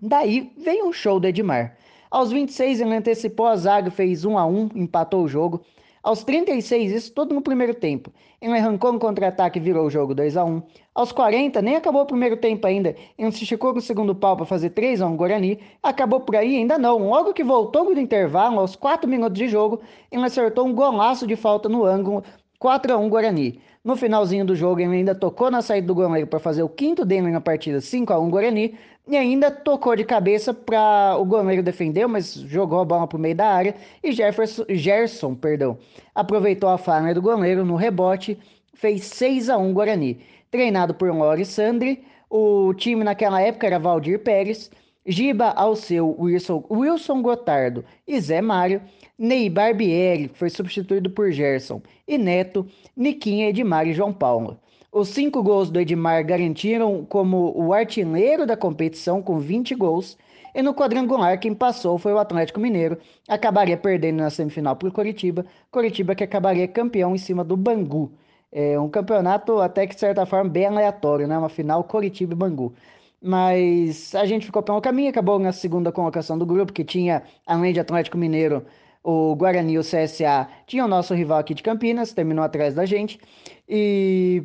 Daí 0.00 0.52
veio 0.56 0.86
um 0.86 0.92
show 0.92 1.18
do 1.18 1.26
Edmar. 1.26 1.76
Aos 2.14 2.30
26 2.30 2.80
ele 2.80 2.94
antecipou 2.94 3.44
a 3.44 3.56
zaga, 3.56 3.90
fez 3.90 4.24
1 4.24 4.38
a 4.38 4.46
1 4.46 4.68
empatou 4.76 5.24
o 5.24 5.28
jogo. 5.28 5.62
Aos 6.00 6.22
36, 6.22 6.92
isso 6.92 7.12
tudo 7.12 7.34
no 7.34 7.42
primeiro 7.42 7.74
tempo. 7.74 8.12
Ele 8.40 8.56
arrancou 8.56 8.92
um 8.92 9.00
contra-ataque 9.00 9.58
e 9.58 9.60
virou 9.60 9.84
o 9.84 9.90
jogo 9.90 10.14
2 10.14 10.36
a 10.36 10.44
1 10.44 10.62
Aos 10.94 11.10
40, 11.10 11.60
nem 11.60 11.74
acabou 11.74 12.02
o 12.02 12.06
primeiro 12.06 12.36
tempo 12.36 12.64
ainda. 12.68 12.94
Ele 13.18 13.32
se 13.32 13.42
esticou 13.42 13.74
no 13.74 13.80
segundo 13.80 14.14
pau 14.14 14.36
para 14.36 14.46
fazer 14.46 14.70
3 14.70 15.02
a 15.02 15.08
1 15.08 15.16
Guarani. 15.16 15.58
Acabou 15.82 16.20
por 16.20 16.36
aí? 16.36 16.56
Ainda 16.56 16.78
não. 16.78 17.08
Logo 17.08 17.32
que 17.32 17.42
voltou 17.42 17.92
do 17.92 18.00
intervalo, 18.00 18.60
aos 18.60 18.76
4 18.76 19.10
minutos 19.10 19.36
de 19.36 19.48
jogo, 19.48 19.80
ele 20.08 20.24
acertou 20.24 20.68
um 20.68 20.72
golaço 20.72 21.26
de 21.26 21.34
falta 21.34 21.68
no 21.68 21.84
ângulo 21.84 22.22
4 22.60 22.92
a 22.92 22.96
1 22.96 23.08
Guarani. 23.08 23.60
No 23.84 23.96
finalzinho 23.96 24.46
do 24.46 24.56
jogo, 24.56 24.80
ele 24.80 24.96
ainda 24.96 25.14
tocou 25.14 25.50
na 25.50 25.60
saída 25.60 25.86
do 25.86 25.94
goleiro 25.94 26.26
para 26.26 26.38
fazer 26.38 26.62
o 26.62 26.68
quinto 26.70 27.04
dele 27.04 27.30
na 27.30 27.40
partida 27.40 27.82
5 27.82 28.14
a 28.14 28.18
1 28.18 28.30
Guarani 28.30 28.78
e 29.06 29.14
ainda 29.14 29.50
tocou 29.50 29.94
de 29.94 30.04
cabeça 30.04 30.54
para 30.54 31.18
o 31.18 31.24
goleiro 31.26 31.62
defender, 31.62 32.06
mas 32.06 32.32
jogou 32.32 32.80
a 32.80 32.84
bola 32.86 33.06
para 33.06 33.18
o 33.18 33.20
meio 33.20 33.34
da 33.34 33.46
área 33.46 33.74
e 34.02 34.10
Jefferson, 34.10 34.64
Gerson 34.70 35.34
perdão, 35.34 35.76
aproveitou 36.14 36.70
a 36.70 36.78
falha 36.78 37.12
do 37.12 37.20
goleiro 37.20 37.62
no 37.62 37.76
rebote, 37.76 38.38
fez 38.72 39.04
6 39.04 39.50
a 39.50 39.58
1 39.58 39.74
Guarani. 39.74 40.18
Treinado 40.50 40.94
por 40.94 41.12
Lori 41.14 41.44
Sandri, 41.44 42.02
o 42.30 42.72
time 42.72 43.04
naquela 43.04 43.42
época 43.42 43.66
era 43.66 43.78
Valdir 43.78 44.18
Pérez, 44.20 44.70
Giba 45.06 45.50
Alceu, 45.50 46.16
Wilson, 46.18 46.64
Wilson 46.70 47.20
Gotardo 47.20 47.84
e 48.08 48.18
Zé 48.18 48.40
Mário, 48.40 48.80
Ney 49.18 49.50
Barbieri, 49.50 50.28
que 50.28 50.38
foi 50.38 50.48
substituído 50.48 51.10
por 51.10 51.30
Gerson, 51.30 51.82
e 52.08 52.16
Neto, 52.16 52.66
Niquinha, 52.96 53.48
Edmar 53.48 53.86
e 53.86 53.92
João 53.92 54.12
Paulo. 54.12 54.58
Os 54.92 55.08
cinco 55.08 55.42
gols 55.42 55.70
do 55.70 55.80
Edmar 55.80 56.24
garantiram 56.24 57.04
como 57.04 57.52
o 57.56 57.72
artilheiro 57.72 58.46
da 58.46 58.56
competição 58.56 59.20
com 59.20 59.38
20 59.40 59.74
gols. 59.74 60.16
E 60.54 60.62
no 60.62 60.72
quadrangular, 60.72 61.38
quem 61.40 61.52
passou 61.52 61.98
foi 61.98 62.12
o 62.12 62.18
Atlético 62.18 62.60
Mineiro. 62.60 62.96
Acabaria 63.28 63.76
perdendo 63.76 64.18
na 64.18 64.30
semifinal 64.30 64.76
para 64.76 64.88
o 64.88 64.92
Coritiba. 64.92 65.44
Coritiba 65.70 66.14
que 66.14 66.22
acabaria 66.22 66.68
campeão 66.68 67.14
em 67.14 67.18
cima 67.18 67.42
do 67.42 67.56
Bangu. 67.56 68.12
É 68.52 68.78
um 68.78 68.88
campeonato 68.88 69.58
até 69.58 69.84
que, 69.84 69.94
de 69.94 70.00
certa 70.00 70.24
forma, 70.24 70.48
bem 70.48 70.66
aleatório, 70.66 71.26
né? 71.26 71.36
Uma 71.36 71.48
final 71.48 71.82
Coritiba 71.82 72.34
e 72.34 72.36
Bangu. 72.36 72.72
Mas 73.20 74.14
a 74.14 74.24
gente 74.26 74.46
ficou 74.46 74.62
pelo 74.62 74.80
caminho, 74.80 75.10
acabou 75.10 75.38
na 75.40 75.50
segunda 75.50 75.90
colocação 75.90 76.38
do 76.38 76.46
grupo, 76.46 76.72
que 76.72 76.84
tinha, 76.84 77.24
além 77.46 77.72
de 77.72 77.80
Atlético 77.80 78.16
Mineiro, 78.16 78.64
o 79.04 79.36
Guarani 79.36 79.74
e 79.74 79.78
o 79.78 79.82
CSA, 79.82 80.48
tinha 80.66 80.84
o 80.84 80.88
nosso 80.88 81.14
rival 81.14 81.38
aqui 81.38 81.54
de 81.54 81.62
Campinas, 81.62 82.12
terminou 82.12 82.44
atrás 82.44 82.74
da 82.74 82.86
gente. 82.86 83.20
E 83.68 84.42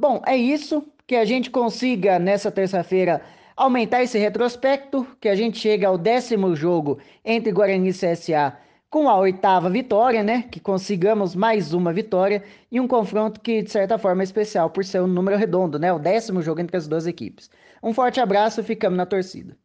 Bom, 0.00 0.22
é 0.26 0.36
isso. 0.36 0.82
Que 1.06 1.16
a 1.16 1.24
gente 1.26 1.50
consiga 1.50 2.18
nessa 2.18 2.50
terça-feira 2.50 3.20
aumentar 3.56 4.02
esse 4.02 4.18
retrospecto, 4.18 5.06
que 5.20 5.28
a 5.28 5.34
gente 5.34 5.58
chegue 5.58 5.84
ao 5.84 5.98
décimo 5.98 6.56
jogo 6.56 6.98
entre 7.24 7.52
Guarani 7.52 7.90
e 7.90 7.92
CSA 7.92 8.56
com 8.88 9.08
a 9.08 9.16
oitava 9.18 9.68
vitória, 9.68 10.22
né? 10.22 10.42
Que 10.50 10.58
consigamos 10.58 11.34
mais 11.36 11.74
uma 11.74 11.92
vitória 11.92 12.42
e 12.72 12.80
um 12.80 12.88
confronto 12.88 13.40
que, 13.40 13.62
de 13.62 13.70
certa 13.70 13.98
forma, 13.98 14.22
é 14.22 14.24
especial 14.24 14.70
por 14.70 14.84
ser 14.84 15.02
um 15.02 15.06
número 15.06 15.36
redondo, 15.36 15.78
né? 15.78 15.92
O 15.92 15.98
décimo 15.98 16.40
jogo 16.42 16.60
entre 16.62 16.76
as 16.78 16.88
duas 16.88 17.06
equipes. 17.06 17.50
Um 17.82 17.92
forte 17.92 18.20
abraço, 18.20 18.64
ficamos 18.64 18.96
na 18.96 19.04
torcida. 19.06 19.56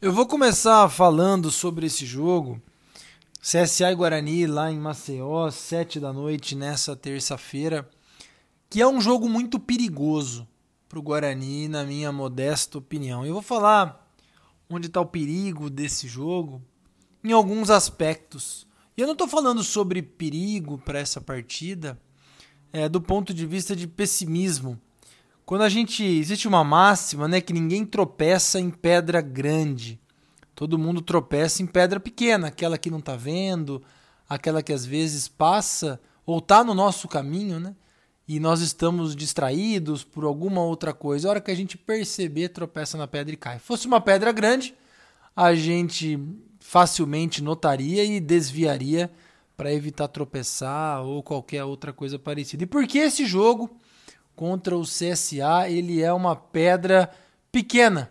Eu 0.00 0.12
vou 0.12 0.28
começar 0.28 0.88
falando 0.88 1.50
sobre 1.50 1.86
esse 1.86 2.06
jogo 2.06 2.62
CSA 3.40 3.90
e 3.90 3.96
Guarani 3.96 4.46
lá 4.46 4.70
em 4.70 4.78
Maceió, 4.78 5.50
7 5.50 5.98
da 5.98 6.12
noite 6.12 6.54
nessa 6.54 6.94
terça-feira, 6.94 7.90
que 8.70 8.80
é 8.80 8.86
um 8.86 9.00
jogo 9.00 9.28
muito 9.28 9.58
perigoso 9.58 10.46
para 10.88 11.00
o 11.00 11.02
Guarani, 11.02 11.66
na 11.66 11.82
minha 11.82 12.12
modesta 12.12 12.78
opinião. 12.78 13.26
Eu 13.26 13.32
vou 13.32 13.42
falar 13.42 14.08
onde 14.70 14.86
está 14.86 15.00
o 15.00 15.06
perigo 15.06 15.68
desse 15.68 16.06
jogo 16.06 16.62
em 17.24 17.32
alguns 17.32 17.68
aspectos. 17.68 18.68
E 18.96 19.00
eu 19.00 19.06
não 19.08 19.14
estou 19.14 19.26
falando 19.26 19.64
sobre 19.64 20.00
perigo 20.00 20.78
para 20.78 21.00
essa 21.00 21.20
partida 21.20 22.00
é, 22.72 22.88
do 22.88 23.00
ponto 23.00 23.34
de 23.34 23.44
vista 23.44 23.74
de 23.74 23.88
pessimismo. 23.88 24.80
Quando 25.48 25.62
a 25.62 25.68
gente. 25.68 26.04
Existe 26.04 26.46
uma 26.46 26.62
máxima 26.62 27.26
né, 27.26 27.40
que 27.40 27.54
ninguém 27.54 27.86
tropeça 27.86 28.60
em 28.60 28.70
pedra 28.70 29.20
grande 29.20 29.98
todo 30.58 30.76
mundo 30.76 31.00
tropeça 31.00 31.62
em 31.62 31.66
pedra 31.68 32.00
pequena, 32.00 32.48
aquela 32.48 32.76
que 32.76 32.90
não 32.90 32.98
está 32.98 33.14
vendo, 33.14 33.80
aquela 34.28 34.60
que 34.60 34.72
às 34.72 34.84
vezes 34.84 35.28
passa 35.28 36.00
ou 36.26 36.38
está 36.38 36.64
no 36.64 36.74
nosso 36.74 37.06
caminho, 37.06 37.60
né? 37.60 37.76
E 38.26 38.40
nós 38.40 38.60
estamos 38.60 39.14
distraídos 39.14 40.02
por 40.02 40.24
alguma 40.24 40.60
outra 40.60 40.92
coisa. 40.92 41.28
A 41.28 41.30
hora 41.30 41.40
que 41.40 41.52
a 41.52 41.54
gente 41.54 41.78
perceber, 41.78 42.48
tropeça 42.48 42.98
na 42.98 43.06
pedra 43.06 43.32
e 43.32 43.36
cai. 43.36 43.60
Fosse 43.60 43.86
uma 43.86 44.00
pedra 44.00 44.32
grande, 44.32 44.74
a 45.36 45.54
gente 45.54 46.18
facilmente 46.58 47.40
notaria 47.40 48.02
e 48.02 48.18
desviaria 48.18 49.12
para 49.56 49.72
evitar 49.72 50.08
tropeçar 50.08 51.04
ou 51.04 51.22
qualquer 51.22 51.62
outra 51.62 51.92
coisa 51.92 52.18
parecida. 52.18 52.64
E 52.64 52.66
por 52.66 52.84
que 52.84 52.98
esse 52.98 53.24
jogo 53.24 53.70
contra 54.38 54.78
o 54.78 54.82
CSA 54.82 55.68
ele 55.68 56.00
é 56.00 56.12
uma 56.12 56.36
pedra 56.36 57.10
pequena? 57.50 58.08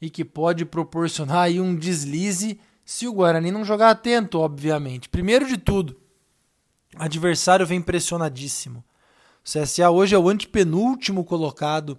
e 0.00 0.08
que 0.08 0.24
pode 0.24 0.64
proporcionar 0.64 1.42
aí 1.42 1.60
um 1.60 1.76
deslize 1.76 2.58
se 2.84 3.06
o 3.06 3.12
Guarani 3.12 3.52
não 3.52 3.64
jogar 3.64 3.90
atento, 3.90 4.38
obviamente. 4.38 5.08
Primeiro 5.08 5.46
de 5.46 5.58
tudo, 5.58 5.96
adversário 6.96 7.66
vem 7.66 7.82
pressionadíssimo. 7.82 8.82
O 9.44 9.48
CSA 9.48 9.90
hoje 9.90 10.14
é 10.14 10.18
o 10.18 10.28
antepenúltimo 10.28 11.24
colocado 11.24 11.98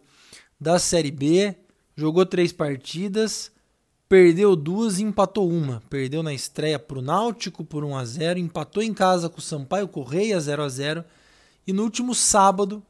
da 0.59 0.79
Série 0.79 1.11
B, 1.11 1.55
jogou 1.95 2.25
três 2.25 2.51
partidas, 2.51 3.51
perdeu 4.09 4.55
duas 4.55 4.99
e 4.99 5.03
empatou 5.03 5.49
uma. 5.49 5.81
Perdeu 5.89 6.21
na 6.23 6.33
estreia 6.33 6.79
para 6.79 6.99
o 6.99 7.01
Náutico 7.01 7.63
por 7.63 7.83
1 7.83 7.95
a 7.95 8.05
0 8.05 8.39
empatou 8.39 8.83
em 8.83 8.93
casa 8.93 9.29
com 9.29 9.39
o 9.39 9.41
Sampaio 9.41 9.87
Correia 9.87 10.39
0 10.39 10.63
a 10.63 10.69
0 10.69 11.05
e 11.65 11.71
no 11.71 11.83
último 11.83 12.13
sábado 12.13 12.83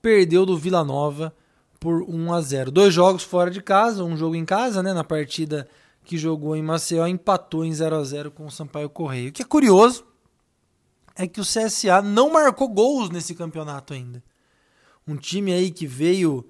perdeu 0.00 0.46
do 0.46 0.56
Vila 0.56 0.84
Nova 0.84 1.34
por 1.78 2.02
1 2.02 2.32
a 2.32 2.40
0. 2.40 2.70
Dois 2.70 2.92
jogos 2.92 3.22
fora 3.22 3.50
de 3.50 3.62
casa, 3.62 4.04
um 4.04 4.16
jogo 4.16 4.34
em 4.34 4.44
casa, 4.44 4.82
né, 4.82 4.92
na 4.92 5.04
partida 5.04 5.68
que 6.04 6.16
jogou 6.16 6.56
em 6.56 6.62
Maceió, 6.62 7.06
empatou 7.06 7.64
em 7.64 7.72
0 7.72 7.96
a 7.96 8.04
0 8.04 8.30
com 8.30 8.46
o 8.46 8.50
Sampaio 8.50 8.88
Correio. 8.88 9.28
O 9.28 9.32
que 9.32 9.42
é 9.42 9.44
curioso 9.44 10.04
é 11.14 11.26
que 11.26 11.40
o 11.40 11.44
CSA 11.44 12.00
não 12.00 12.30
marcou 12.30 12.68
gols 12.68 13.10
nesse 13.10 13.34
campeonato 13.34 13.92
ainda. 13.92 14.22
Um 15.06 15.16
time 15.16 15.52
aí 15.52 15.70
que 15.70 15.86
veio 15.86 16.48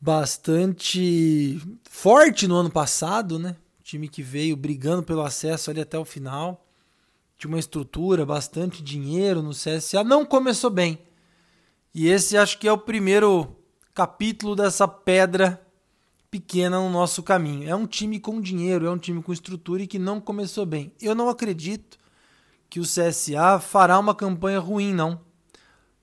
bastante 0.00 1.60
forte 1.88 2.46
no 2.46 2.56
ano 2.56 2.70
passado, 2.70 3.38
né? 3.38 3.56
Time 3.82 4.08
que 4.08 4.22
veio 4.22 4.56
brigando 4.56 5.02
pelo 5.02 5.22
acesso 5.22 5.70
ali 5.70 5.80
até 5.80 5.98
o 5.98 6.04
final. 6.04 6.66
Tinha 7.38 7.48
uma 7.48 7.58
estrutura, 7.58 8.26
bastante 8.26 8.82
dinheiro 8.82 9.42
no 9.42 9.50
CSA. 9.50 10.02
Não 10.02 10.24
começou 10.24 10.70
bem. 10.70 10.98
E 11.98 12.08
esse 12.08 12.36
acho 12.36 12.58
que 12.58 12.68
é 12.68 12.72
o 12.72 12.76
primeiro 12.76 13.56
capítulo 13.94 14.54
dessa 14.54 14.86
pedra 14.86 15.58
pequena 16.30 16.78
no 16.78 16.90
nosso 16.90 17.22
caminho. 17.22 17.66
É 17.66 17.74
um 17.74 17.86
time 17.86 18.20
com 18.20 18.38
dinheiro, 18.38 18.84
é 18.84 18.90
um 18.90 18.98
time 18.98 19.22
com 19.22 19.32
estrutura 19.32 19.82
e 19.82 19.86
que 19.86 19.98
não 19.98 20.20
começou 20.20 20.66
bem. 20.66 20.92
Eu 21.00 21.14
não 21.14 21.30
acredito 21.30 21.96
que 22.68 22.78
o 22.78 22.82
CSA 22.82 23.58
fará 23.58 23.98
uma 23.98 24.14
campanha 24.14 24.60
ruim, 24.60 24.92
não. 24.92 25.18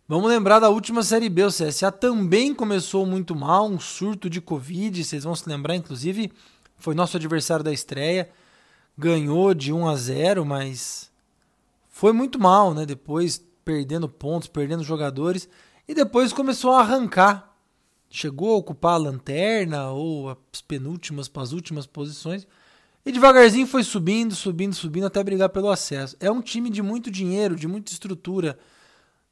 Vamos 0.08 0.28
lembrar 0.28 0.58
da 0.58 0.68
última 0.68 1.04
Série 1.04 1.30
B. 1.30 1.44
O 1.44 1.50
CSA 1.50 1.92
também 1.92 2.56
começou 2.56 3.06
muito 3.06 3.36
mal, 3.36 3.70
um 3.70 3.80
surto 3.80 4.28
de 4.28 4.42
Covid. 4.42 5.04
Vocês 5.04 5.24
vão 5.24 5.36
se 5.36 5.48
lembrar, 5.48 5.76
inclusive, 5.76 6.34
foi 6.76 6.96
nosso 6.96 7.18
adversário 7.18 7.64
da 7.64 7.72
estreia. 7.72 8.32
Ganhou 8.98 9.54
de 9.54 9.72
1 9.72 9.88
a 9.88 9.96
0, 9.96 10.44
mas 10.44 11.12
foi 11.88 12.12
muito 12.12 12.40
mal, 12.40 12.74
né? 12.74 12.84
Depois 12.84 13.46
perdendo 13.64 14.10
pontos, 14.10 14.48
perdendo 14.48 14.84
jogadores. 14.84 15.48
E 15.88 15.94
depois 15.94 16.32
começou 16.32 16.72
a 16.72 16.82
arrancar 16.82 17.54
chegou 18.14 18.54
a 18.54 18.58
ocupar 18.58 18.94
a 18.94 18.98
lanterna 18.98 19.90
ou 19.90 20.30
as 20.30 20.62
penúltimas 20.62 21.32
as 21.36 21.52
últimas 21.52 21.88
posições 21.88 22.48
E 23.04 23.12
devagarzinho 23.12 23.66
foi 23.66 23.84
subindo, 23.84 24.36
subindo, 24.36 24.76
subindo 24.76 25.08
até 25.08 25.22
brigar 25.24 25.50
pelo 25.50 25.72
acesso. 25.72 26.16
É 26.20 26.30
um 26.32 26.40
time 26.40 26.70
de 26.70 26.82
muito 26.82 27.10
dinheiro, 27.10 27.56
de 27.56 27.68
muita 27.68 27.92
estrutura. 27.92 28.58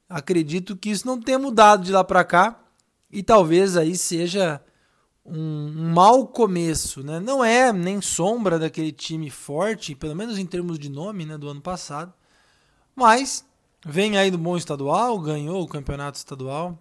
Acredito 0.10 0.76
que 0.76 0.90
isso 0.90 1.06
não 1.06 1.22
tenha 1.22 1.38
mudado 1.38 1.84
de 1.84 1.92
lá 1.92 2.04
para 2.04 2.24
cá 2.24 2.60
e 3.10 3.22
talvez 3.22 3.78
aí 3.78 3.96
seja 3.96 4.60
um, 5.24 5.38
um 5.38 5.94
mau 5.94 6.28
começo, 6.28 7.04
né? 7.04 7.20
Não 7.20 7.46
é 7.46 7.72
nem 7.72 8.02
sombra 8.02 8.58
daquele 8.58 8.92
time 8.92 9.30
forte, 9.30 9.96
pelo 9.96 10.16
menos 10.16 10.40
em 10.40 10.46
termos 10.46 10.80
de 10.80 10.90
nome, 10.90 11.26
né, 11.26 11.38
do 11.38 11.48
ano 11.48 11.62
passado. 11.62 12.14
Mas 12.96 13.46
vem 13.86 14.18
aí 14.18 14.30
do 14.30 14.38
bom 14.38 14.56
estadual, 14.56 15.20
ganhou 15.20 15.62
o 15.62 15.68
campeonato 15.68 16.18
estadual 16.18 16.78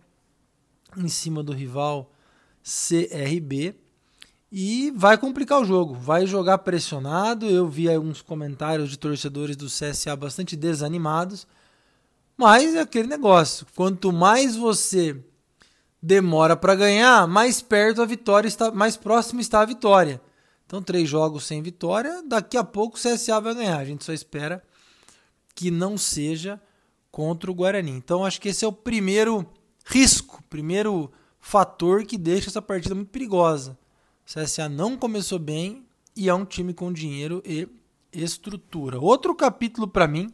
em 0.96 1.08
cima 1.08 1.42
do 1.42 1.52
rival 1.52 2.10
CRB 2.62 3.74
e 4.52 4.90
vai 4.96 5.16
complicar 5.16 5.60
o 5.60 5.64
jogo, 5.64 5.94
vai 5.94 6.26
jogar 6.26 6.58
pressionado. 6.58 7.46
Eu 7.46 7.68
vi 7.68 7.88
alguns 7.88 8.20
comentários 8.20 8.90
de 8.90 8.98
torcedores 8.98 9.56
do 9.56 9.66
CSA 9.66 10.16
bastante 10.16 10.56
desanimados, 10.56 11.46
mas 12.36 12.74
é 12.74 12.80
aquele 12.80 13.08
negócio: 13.08 13.66
quanto 13.74 14.12
mais 14.12 14.56
você 14.56 15.16
demora 16.02 16.56
para 16.56 16.74
ganhar, 16.74 17.26
mais 17.28 17.62
perto 17.62 18.02
a 18.02 18.06
vitória 18.06 18.48
está, 18.48 18.70
mais 18.70 18.96
próximo 18.96 19.40
está 19.40 19.60
a 19.60 19.66
vitória. 19.66 20.20
Então, 20.66 20.82
três 20.82 21.08
jogos 21.08 21.44
sem 21.44 21.62
vitória, 21.62 22.22
daqui 22.22 22.56
a 22.56 22.62
pouco 22.62 22.96
o 22.96 23.00
CSA 23.00 23.40
vai 23.40 23.54
ganhar. 23.54 23.78
A 23.78 23.84
gente 23.84 24.04
só 24.04 24.12
espera 24.12 24.62
que 25.54 25.70
não 25.70 25.98
seja 25.98 26.60
contra 27.10 27.50
o 27.50 27.54
Guarani. 27.54 27.90
Então, 27.90 28.24
acho 28.24 28.40
que 28.40 28.48
esse 28.48 28.64
é 28.64 28.68
o 28.68 28.72
primeiro 28.72 29.46
risco, 29.84 30.42
primeiro 30.48 31.10
fator 31.40 32.04
que 32.04 32.18
deixa 32.18 32.50
essa 32.50 32.62
partida 32.62 32.94
muito 32.94 33.10
perigosa. 33.10 33.78
O 34.24 34.32
CSA 34.32 34.68
não 34.68 34.96
começou 34.96 35.38
bem 35.38 35.84
e 36.14 36.28
é 36.28 36.34
um 36.34 36.44
time 36.44 36.72
com 36.72 36.92
dinheiro 36.92 37.42
e 37.44 37.68
estrutura. 38.12 39.00
Outro 39.00 39.34
capítulo 39.34 39.88
para 39.88 40.06
mim 40.06 40.32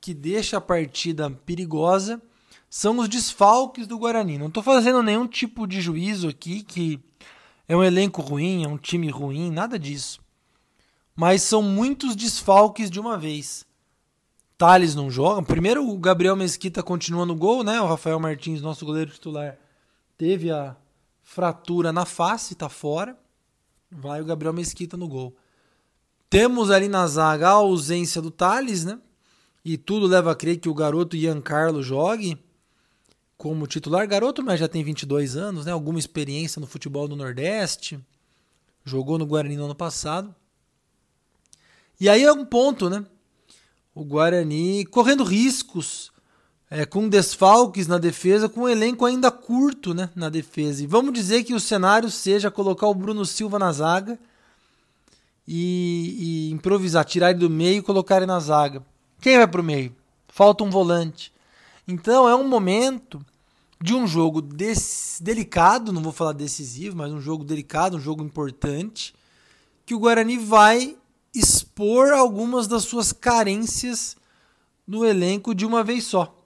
que 0.00 0.12
deixa 0.12 0.58
a 0.58 0.60
partida 0.60 1.30
perigosa 1.30 2.20
são 2.68 2.98
os 2.98 3.08
desfalques 3.08 3.86
do 3.86 3.98
Guarani. 3.98 4.36
Não 4.36 4.48
estou 4.48 4.62
fazendo 4.62 5.02
nenhum 5.02 5.26
tipo 5.26 5.66
de 5.66 5.80
juízo 5.80 6.28
aqui 6.28 6.62
que 6.62 7.00
é 7.66 7.74
um 7.74 7.82
elenco 7.82 8.20
ruim, 8.20 8.64
é 8.64 8.68
um 8.68 8.76
time 8.76 9.08
ruim, 9.08 9.50
nada 9.50 9.78
disso. 9.78 10.20
Mas 11.16 11.42
são 11.42 11.62
muitos 11.62 12.14
desfalques 12.14 12.90
de 12.90 13.00
uma 13.00 13.16
vez. 13.16 13.64
Thales 14.64 14.94
não 14.94 15.10
joga. 15.10 15.42
Primeiro 15.42 15.86
o 15.86 15.98
Gabriel 15.98 16.34
Mesquita 16.34 16.82
continua 16.82 17.26
no 17.26 17.36
gol, 17.36 17.62
né? 17.62 17.78
O 17.82 17.86
Rafael 17.86 18.18
Martins, 18.18 18.62
nosso 18.62 18.86
goleiro 18.86 19.10
titular, 19.10 19.58
teve 20.16 20.50
a 20.50 20.74
fratura 21.22 21.92
na 21.92 22.06
face, 22.06 22.54
tá 22.54 22.70
fora. 22.70 23.14
Vai 23.90 24.22
o 24.22 24.24
Gabriel 24.24 24.54
Mesquita 24.54 24.96
no 24.96 25.06
gol. 25.06 25.36
Temos 26.30 26.70
ali 26.70 26.88
na 26.88 27.06
zaga 27.06 27.48
a 27.48 27.52
ausência 27.52 28.22
do 28.22 28.30
Thales, 28.30 28.86
né? 28.86 28.98
E 29.62 29.76
tudo 29.76 30.06
leva 30.06 30.32
a 30.32 30.34
crer 30.34 30.56
que 30.56 30.70
o 30.70 30.74
garoto 30.74 31.14
Ian 31.14 31.42
Carlos 31.42 31.84
jogue 31.84 32.42
como 33.36 33.66
titular. 33.66 34.08
Garoto, 34.08 34.42
mas 34.42 34.58
já 34.58 34.66
tem 34.66 34.82
22 34.82 35.36
anos, 35.36 35.66
né? 35.66 35.72
Alguma 35.72 35.98
experiência 35.98 36.58
no 36.58 36.66
futebol 36.66 37.06
do 37.06 37.14
Nordeste. 37.14 38.00
Jogou 38.82 39.18
no 39.18 39.26
Guarani 39.26 39.58
no 39.58 39.66
ano 39.66 39.74
passado. 39.74 40.34
E 42.00 42.08
aí 42.08 42.24
é 42.24 42.32
um 42.32 42.46
ponto, 42.46 42.88
né? 42.88 43.04
O 43.94 44.04
Guarani 44.04 44.84
correndo 44.86 45.22
riscos 45.22 46.12
é, 46.70 46.84
com 46.84 47.08
desfalques 47.08 47.86
na 47.86 47.98
defesa, 47.98 48.48
com 48.48 48.62
um 48.62 48.68
elenco 48.68 49.04
ainda 49.04 49.30
curto 49.30 49.94
né, 49.94 50.10
na 50.16 50.28
defesa. 50.28 50.82
E 50.82 50.86
vamos 50.86 51.12
dizer 51.12 51.44
que 51.44 51.54
o 51.54 51.60
cenário 51.60 52.10
seja 52.10 52.50
colocar 52.50 52.88
o 52.88 52.94
Bruno 52.94 53.24
Silva 53.24 53.58
na 53.58 53.70
zaga 53.70 54.18
e, 55.46 56.48
e 56.48 56.50
improvisar, 56.50 57.04
tirar 57.04 57.30
ele 57.30 57.38
do 57.38 57.50
meio 57.50 57.78
e 57.78 57.82
colocar 57.82 58.16
ele 58.16 58.26
na 58.26 58.40
zaga. 58.40 58.82
Quem 59.20 59.36
vai 59.36 59.46
para 59.46 59.60
o 59.60 59.64
meio? 59.64 59.94
Falta 60.28 60.64
um 60.64 60.70
volante. 60.70 61.32
Então 61.86 62.28
é 62.28 62.34
um 62.34 62.48
momento 62.48 63.24
de 63.80 63.94
um 63.94 64.06
jogo 64.06 64.42
delicado, 65.20 65.92
não 65.92 66.02
vou 66.02 66.12
falar 66.12 66.32
decisivo, 66.32 66.96
mas 66.96 67.12
um 67.12 67.20
jogo 67.20 67.44
delicado, 67.44 67.96
um 67.96 68.00
jogo 68.00 68.24
importante, 68.24 69.14
que 69.84 69.94
o 69.94 69.98
Guarani 69.98 70.38
vai 70.38 70.96
expor 71.34 72.12
algumas 72.12 72.68
das 72.68 72.84
suas 72.84 73.12
carências 73.12 74.16
no 74.86 75.04
elenco 75.04 75.54
de 75.54 75.66
uma 75.66 75.82
vez 75.82 76.04
só. 76.04 76.36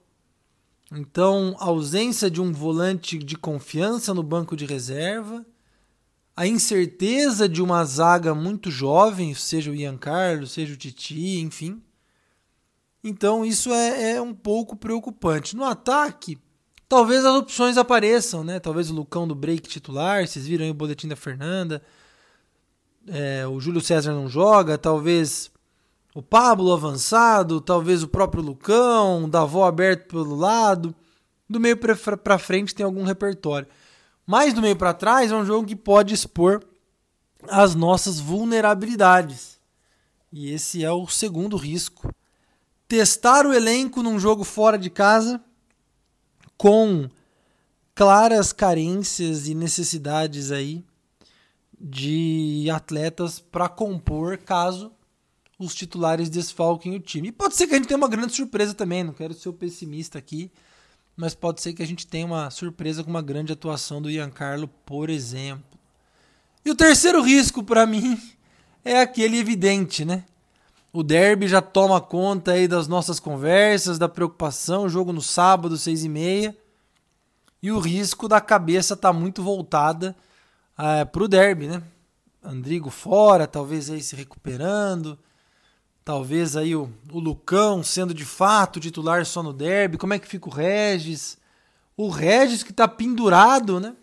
Então, 0.91 1.55
a 1.59 1.65
ausência 1.65 2.31
de 2.31 2.41
um 2.41 2.51
volante 2.51 3.17
de 3.17 3.37
confiança 3.37 4.13
no 4.13 4.23
banco 4.23 4.55
de 4.55 4.65
reserva, 4.65 5.45
a 6.35 6.47
incerteza 6.47 7.47
de 7.47 7.61
uma 7.61 7.83
zaga 7.85 8.33
muito 8.33 8.71
jovem, 8.71 9.35
seja 9.35 9.69
o 9.69 9.75
Ian 9.75 9.97
Carlos, 9.97 10.51
seja 10.51 10.73
o 10.73 10.77
Titi, 10.77 11.39
enfim. 11.39 11.81
Então, 13.03 13.45
isso 13.45 13.71
é, 13.71 14.13
é 14.13 14.21
um 14.21 14.33
pouco 14.33 14.75
preocupante. 14.75 15.55
No 15.55 15.63
ataque, 15.63 16.39
talvez 16.87 17.23
as 17.23 17.35
opções 17.35 17.77
apareçam, 17.77 18.43
né? 18.43 18.59
Talvez 18.59 18.89
o 18.89 18.95
Lucão 18.95 19.27
do 19.27 19.35
break 19.35 19.69
titular, 19.69 20.27
vocês 20.27 20.47
viram 20.47 20.65
aí 20.65 20.71
o 20.71 20.73
boletim 20.73 21.07
da 21.07 21.15
Fernanda. 21.15 21.83
É, 23.11 23.47
o 23.47 23.59
Júlio 23.59 23.81
César 23.81 24.13
não 24.13 24.29
joga, 24.29 24.77
talvez 24.77 25.51
o 26.13 26.21
Pablo 26.21 26.71
avançado, 26.71 27.59
talvez 27.59 28.03
o 28.03 28.07
próprio 28.07 28.43
Lucão, 28.43 29.23
o 29.23 29.27
Davó 29.27 29.65
aberto 29.65 30.07
pelo 30.07 30.35
lado. 30.35 30.93
Do 31.49 31.59
meio 31.59 31.75
para 31.77 32.37
frente 32.37 32.75
tem 32.75 32.85
algum 32.85 33.03
repertório. 33.03 33.67
Mas 34.27 34.53
do 34.53 34.61
meio 34.61 34.75
para 34.75 34.93
trás 34.93 35.31
é 35.31 35.35
um 35.35 35.45
jogo 35.45 35.67
que 35.67 35.75
pode 35.75 36.13
expor 36.13 36.63
as 37.47 37.73
nossas 37.73 38.19
vulnerabilidades. 38.19 39.59
E 40.31 40.51
esse 40.51 40.83
é 40.83 40.91
o 40.91 41.07
segundo 41.07 41.57
risco. 41.57 42.13
Testar 42.87 43.47
o 43.47 43.53
elenco 43.53 44.03
num 44.03 44.19
jogo 44.19 44.43
fora 44.43 44.77
de 44.77 44.89
casa 44.91 45.41
com 46.55 47.09
claras 47.95 48.53
carências 48.53 49.47
e 49.47 49.55
necessidades 49.55 50.51
aí 50.51 50.83
de 51.79 52.67
atletas 52.71 53.39
para 53.39 53.69
compor 53.69 54.37
caso 54.37 54.91
os 55.57 55.75
titulares 55.75 56.29
desfalquem 56.29 56.95
o 56.95 56.99
time. 56.99 57.27
E 57.27 57.31
pode 57.31 57.55
ser 57.55 57.67
que 57.67 57.73
a 57.73 57.77
gente 57.77 57.87
tenha 57.87 57.97
uma 57.97 58.07
grande 58.07 58.33
surpresa 58.33 58.73
também, 58.73 59.03
não 59.03 59.13
quero 59.13 59.33
ser 59.33 59.51
pessimista 59.53 60.17
aqui, 60.17 60.51
mas 61.15 61.35
pode 61.35 61.61
ser 61.61 61.73
que 61.73 61.83
a 61.83 61.87
gente 61.87 62.07
tenha 62.07 62.25
uma 62.25 62.49
surpresa 62.49 63.03
com 63.03 63.09
uma 63.09 63.21
grande 63.21 63.51
atuação 63.51 64.01
do 64.01 64.09
Ian 64.09 64.29
Carlo, 64.29 64.69
por 64.85 65.09
exemplo. 65.09 65.77
E 66.63 66.71
o 66.71 66.75
terceiro 66.75 67.21
risco 67.21 67.61
para 67.61 67.85
mim 67.85 68.17
é 68.85 69.01
aquele 69.01 69.37
evidente, 69.37 70.05
né? 70.05 70.23
O 70.91 71.03
derby 71.03 71.47
já 71.47 71.61
toma 71.61 72.01
conta 72.01 72.53
aí 72.53 72.67
das 72.67 72.87
nossas 72.87 73.19
conversas, 73.19 73.99
da 73.99 74.09
preocupação, 74.09 74.89
jogo 74.89 75.13
no 75.13 75.21
sábado, 75.21 75.77
seis 75.77 76.03
e 76.03 76.09
meia. 76.09 76.57
E 77.61 77.71
o 77.71 77.79
risco 77.79 78.27
da 78.27 78.39
cabeça 78.39 78.95
tá 78.95 79.11
muito 79.11 79.43
voltada 79.43 80.15
uh, 80.79 81.01
eh, 81.01 81.05
para 81.05 81.23
o 81.23 81.27
derby, 81.27 81.67
né? 81.67 81.83
Andrigo 82.41 82.89
fora, 82.89 83.45
talvez 83.45 83.89
aí 83.89 84.01
se 84.01 84.15
recuperando. 84.15 85.19
Talvez 86.05 86.55
aí 86.55 86.75
o, 86.75 86.89
o 87.11 87.19
Lucão 87.19 87.83
sendo 87.83 88.13
de 88.13 88.25
fato 88.25 88.79
titular 88.79 89.25
só 89.25 89.43
no 89.43 89.53
derby. 89.53 89.97
Como 89.97 90.13
é 90.13 90.19
que 90.19 90.27
fica 90.27 90.47
o 90.47 90.51
Regis? 90.51 91.37
O 91.97 92.09
Regis 92.09 92.63
que 92.63 92.71
está 92.71 92.87
pendurado, 92.87 93.79
né? 93.79 93.95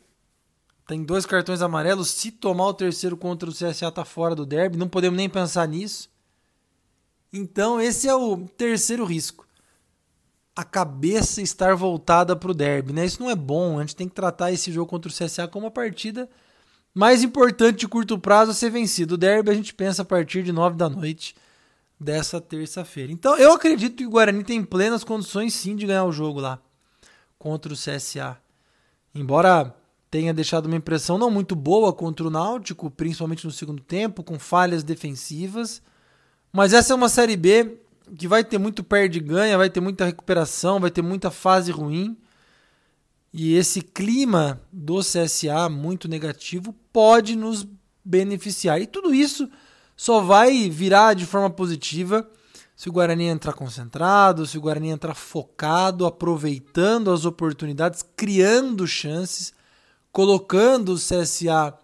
Tem 0.86 1.02
dois 1.02 1.26
cartões 1.26 1.62
amarelos. 1.62 2.10
Se 2.10 2.30
tomar 2.30 2.66
o 2.66 2.74
terceiro 2.74 3.16
contra 3.16 3.48
o 3.48 3.52
CSA, 3.52 3.90
tá 3.90 4.04
fora 4.04 4.36
do 4.36 4.46
derby. 4.46 4.76
Não 4.76 4.88
podemos 4.88 5.16
nem 5.16 5.28
pensar 5.28 5.66
nisso. 5.66 6.08
Então, 7.32 7.80
esse 7.80 8.06
é 8.06 8.14
o 8.14 8.46
terceiro 8.56 9.04
risco. 9.04 9.46
A 10.54 10.62
cabeça 10.62 11.42
estar 11.42 11.74
voltada 11.74 12.36
para 12.36 12.50
o 12.50 12.54
derby. 12.54 12.92
Né? 12.92 13.04
Isso 13.04 13.20
não 13.20 13.30
é 13.30 13.34
bom. 13.34 13.78
A 13.78 13.80
gente 13.80 13.96
tem 13.96 14.08
que 14.08 14.14
tratar 14.14 14.52
esse 14.52 14.70
jogo 14.70 14.88
contra 14.88 15.10
o 15.10 15.12
CSA 15.12 15.48
como 15.48 15.64
uma 15.64 15.72
partida 15.72 16.28
mais 16.96 17.22
importante 17.22 17.80
de 17.80 17.88
curto 17.88 18.18
prazo 18.18 18.52
a 18.52 18.54
ser 18.54 18.70
vencido. 18.70 19.16
O 19.16 19.18
derby 19.18 19.50
a 19.50 19.54
gente 19.54 19.74
pensa 19.74 20.00
a 20.00 20.04
partir 20.04 20.42
de 20.42 20.50
nove 20.50 20.78
da 20.78 20.88
noite 20.88 21.36
dessa 22.00 22.40
terça-feira. 22.40 23.12
Então 23.12 23.36
eu 23.36 23.52
acredito 23.52 23.96
que 23.96 24.06
o 24.06 24.10
Guarani 24.10 24.42
tem 24.42 24.64
plenas 24.64 25.04
condições 25.04 25.52
sim 25.52 25.76
de 25.76 25.84
ganhar 25.84 26.06
o 26.06 26.12
jogo 26.12 26.40
lá 26.40 26.58
contra 27.38 27.70
o 27.70 27.76
CSA. 27.76 28.38
Embora 29.14 29.74
tenha 30.10 30.32
deixado 30.32 30.64
uma 30.64 30.76
impressão 30.76 31.18
não 31.18 31.30
muito 31.30 31.54
boa 31.54 31.92
contra 31.92 32.26
o 32.26 32.30
Náutico, 32.30 32.90
principalmente 32.90 33.44
no 33.44 33.52
segundo 33.52 33.82
tempo, 33.82 34.22
com 34.22 34.38
falhas 34.38 34.82
defensivas. 34.82 35.82
Mas 36.50 36.72
essa 36.72 36.94
é 36.94 36.96
uma 36.96 37.10
Série 37.10 37.36
B 37.36 37.76
que 38.16 38.26
vai 38.26 38.42
ter 38.42 38.56
muito 38.56 38.82
perde-ganha, 38.82 39.58
vai 39.58 39.68
ter 39.68 39.80
muita 39.80 40.06
recuperação, 40.06 40.80
vai 40.80 40.90
ter 40.90 41.02
muita 41.02 41.30
fase 41.30 41.70
ruim. 41.70 42.16
E 43.38 43.54
esse 43.54 43.82
clima 43.82 44.62
do 44.72 45.00
CSA 45.00 45.68
muito 45.68 46.08
negativo 46.08 46.74
pode 46.90 47.36
nos 47.36 47.68
beneficiar. 48.02 48.80
E 48.80 48.86
tudo 48.86 49.14
isso 49.14 49.46
só 49.94 50.22
vai 50.22 50.70
virar 50.70 51.12
de 51.12 51.26
forma 51.26 51.50
positiva 51.50 52.26
se 52.74 52.88
o 52.88 52.92
Guarani 52.92 53.24
entrar 53.24 53.52
concentrado, 53.52 54.46
se 54.46 54.56
o 54.56 54.60
Guarani 54.62 54.88
entrar 54.88 55.14
focado, 55.14 56.06
aproveitando 56.06 57.10
as 57.10 57.26
oportunidades, 57.26 58.02
criando 58.16 58.86
chances, 58.86 59.52
colocando 60.10 60.94
o 60.94 60.96
CSA 60.96 61.74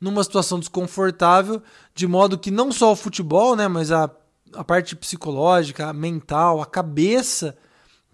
numa 0.00 0.22
situação 0.22 0.60
desconfortável, 0.60 1.60
de 1.96 2.06
modo 2.06 2.38
que 2.38 2.52
não 2.52 2.70
só 2.70 2.92
o 2.92 2.96
futebol, 2.96 3.56
né, 3.56 3.66
mas 3.66 3.90
a, 3.90 4.08
a 4.54 4.62
parte 4.62 4.94
psicológica, 4.94 5.88
a 5.88 5.92
mental, 5.92 6.62
a 6.62 6.66
cabeça 6.66 7.58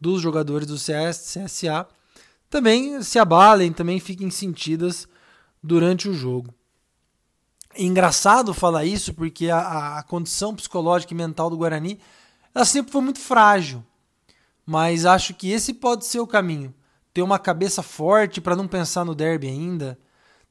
dos 0.01 0.22
jogadores 0.22 0.66
do 0.66 0.79
CS, 0.79 1.37
CSA 1.37 1.87
também 2.51 3.03
se 3.03 3.19
abalem, 3.19 3.73
também 3.73 4.01
fiquem 4.01 4.31
sentidas 4.31 5.07
durante 5.63 6.09
o 6.09 6.15
jogo. 6.15 6.55
É 7.75 7.83
engraçado 7.83 8.55
falar 8.55 8.85
isso 8.85 9.13
porque 9.15 9.51
a, 9.51 9.99
a 9.99 10.03
condição 10.03 10.55
psicológica 10.55 11.13
e 11.13 11.17
mental 11.17 11.51
do 11.51 11.57
Guarani 11.57 12.01
ela 12.55 12.65
sempre 12.65 12.91
foi 12.91 13.03
muito 13.03 13.21
frágil. 13.21 13.85
Mas 14.65 15.05
acho 15.05 15.35
que 15.35 15.51
esse 15.51 15.73
pode 15.75 16.07
ser 16.07 16.21
o 16.21 16.27
caminho. 16.27 16.75
Ter 17.13 17.23
uma 17.23 17.39
cabeça 17.39 17.83
forte 17.83 18.41
para 18.41 18.57
não 18.57 18.67
pensar 18.67 19.05
no 19.05 19.15
derby 19.15 19.47
ainda, 19.47 19.99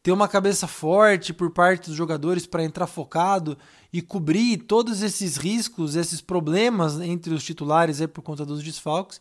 ter 0.02 0.12
uma 0.12 0.28
cabeça 0.28 0.68
forte 0.68 1.34
por 1.34 1.52
parte 1.52 1.88
dos 1.88 1.96
jogadores 1.96 2.46
para 2.46 2.64
entrar 2.64 2.88
focado 2.88 3.58
e 3.92 4.02
cobrir 4.02 4.58
todos 4.58 5.02
esses 5.02 5.38
riscos, 5.38 5.96
esses 5.96 6.22
problemas 6.22 7.00
entre 7.00 7.34
os 7.34 7.44
titulares 7.44 8.02
aí 8.02 8.08
por 8.08 8.22
conta 8.22 8.46
dos 8.46 8.64
desfalques 8.64 9.20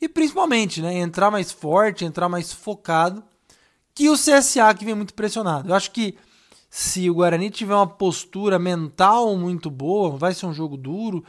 e 0.00 0.08
principalmente, 0.08 0.82
né, 0.82 0.98
entrar 0.98 1.30
mais 1.30 1.50
forte, 1.50 2.04
entrar 2.04 2.28
mais 2.28 2.52
focado 2.52 3.22
que 3.94 4.08
o 4.08 4.14
CSA 4.14 4.74
que 4.74 4.84
vem 4.84 4.94
muito 4.94 5.14
pressionado. 5.14 5.68
Eu 5.68 5.74
acho 5.74 5.90
que 5.90 6.16
se 6.68 7.08
o 7.08 7.14
Guarani 7.14 7.50
tiver 7.50 7.74
uma 7.74 7.86
postura 7.86 8.58
mental 8.58 9.36
muito 9.36 9.70
boa, 9.70 10.16
vai 10.16 10.34
ser 10.34 10.46
um 10.46 10.52
jogo 10.52 10.76
duro, 10.76 11.24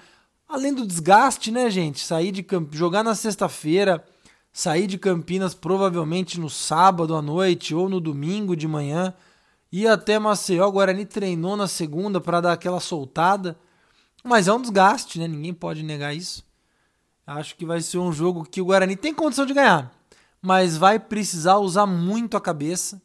além 0.49 0.73
do 0.73 0.87
desgaste, 0.87 1.51
né, 1.51 1.69
gente? 1.69 2.03
Sair 2.03 2.31
de 2.31 2.45
jogar 2.71 3.03
na 3.03 3.13
sexta-feira, 3.13 4.03
sair 4.51 4.87
de 4.87 4.97
Campinas 4.97 5.53
provavelmente 5.53 6.39
no 6.39 6.49
sábado 6.49 7.15
à 7.15 7.21
noite 7.21 7.75
ou 7.75 7.89
no 7.89 7.99
domingo 7.99 8.55
de 8.55 8.67
manhã, 8.67 9.13
ir 9.71 9.87
até 9.87 10.17
Maceió, 10.17 10.67
o 10.67 10.71
Guarani 10.71 11.05
treinou 11.05 11.57
na 11.57 11.67
segunda 11.67 12.21
para 12.21 12.39
dar 12.39 12.53
aquela 12.53 12.79
soltada, 12.79 13.57
mas 14.23 14.47
é 14.47 14.53
um 14.53 14.61
desgaste, 14.61 15.19
né? 15.19 15.27
Ninguém 15.27 15.53
pode 15.53 15.83
negar 15.83 16.15
isso. 16.15 16.44
Acho 17.25 17.55
que 17.55 17.65
vai 17.65 17.81
ser 17.81 17.97
um 17.97 18.11
jogo 18.11 18.43
que 18.43 18.61
o 18.61 18.65
Guarani 18.65 18.95
tem 18.95 19.13
condição 19.13 19.45
de 19.45 19.53
ganhar, 19.53 19.91
mas 20.41 20.77
vai 20.77 20.99
precisar 20.99 21.57
usar 21.57 21.87
muito 21.87 22.37
a 22.37 22.41
cabeça, 22.41 23.01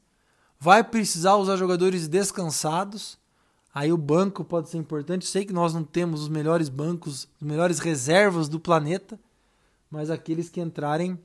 vai 0.59 0.85
precisar 0.85 1.37
usar 1.37 1.57
jogadores 1.57 2.07
descansados. 2.07 3.19
Aí 3.73 3.93
o 3.93 3.97
banco 3.97 4.45
pode 4.45 4.69
ser 4.69 4.77
importante. 4.79 5.27
Sei 5.27 5.45
que 5.45 5.53
nós 5.53 5.73
não 5.73 5.85
temos 5.85 6.23
os 6.23 6.29
melhores 6.29 6.69
bancos, 6.69 7.29
as 7.41 7.47
melhores 7.47 7.79
reservas 7.79 8.49
do 8.49 8.61
planeta, 8.61 9.19
mas 9.91 10.11
aqueles 10.11 10.51
que 10.51 10.61
entrarem 10.61 11.19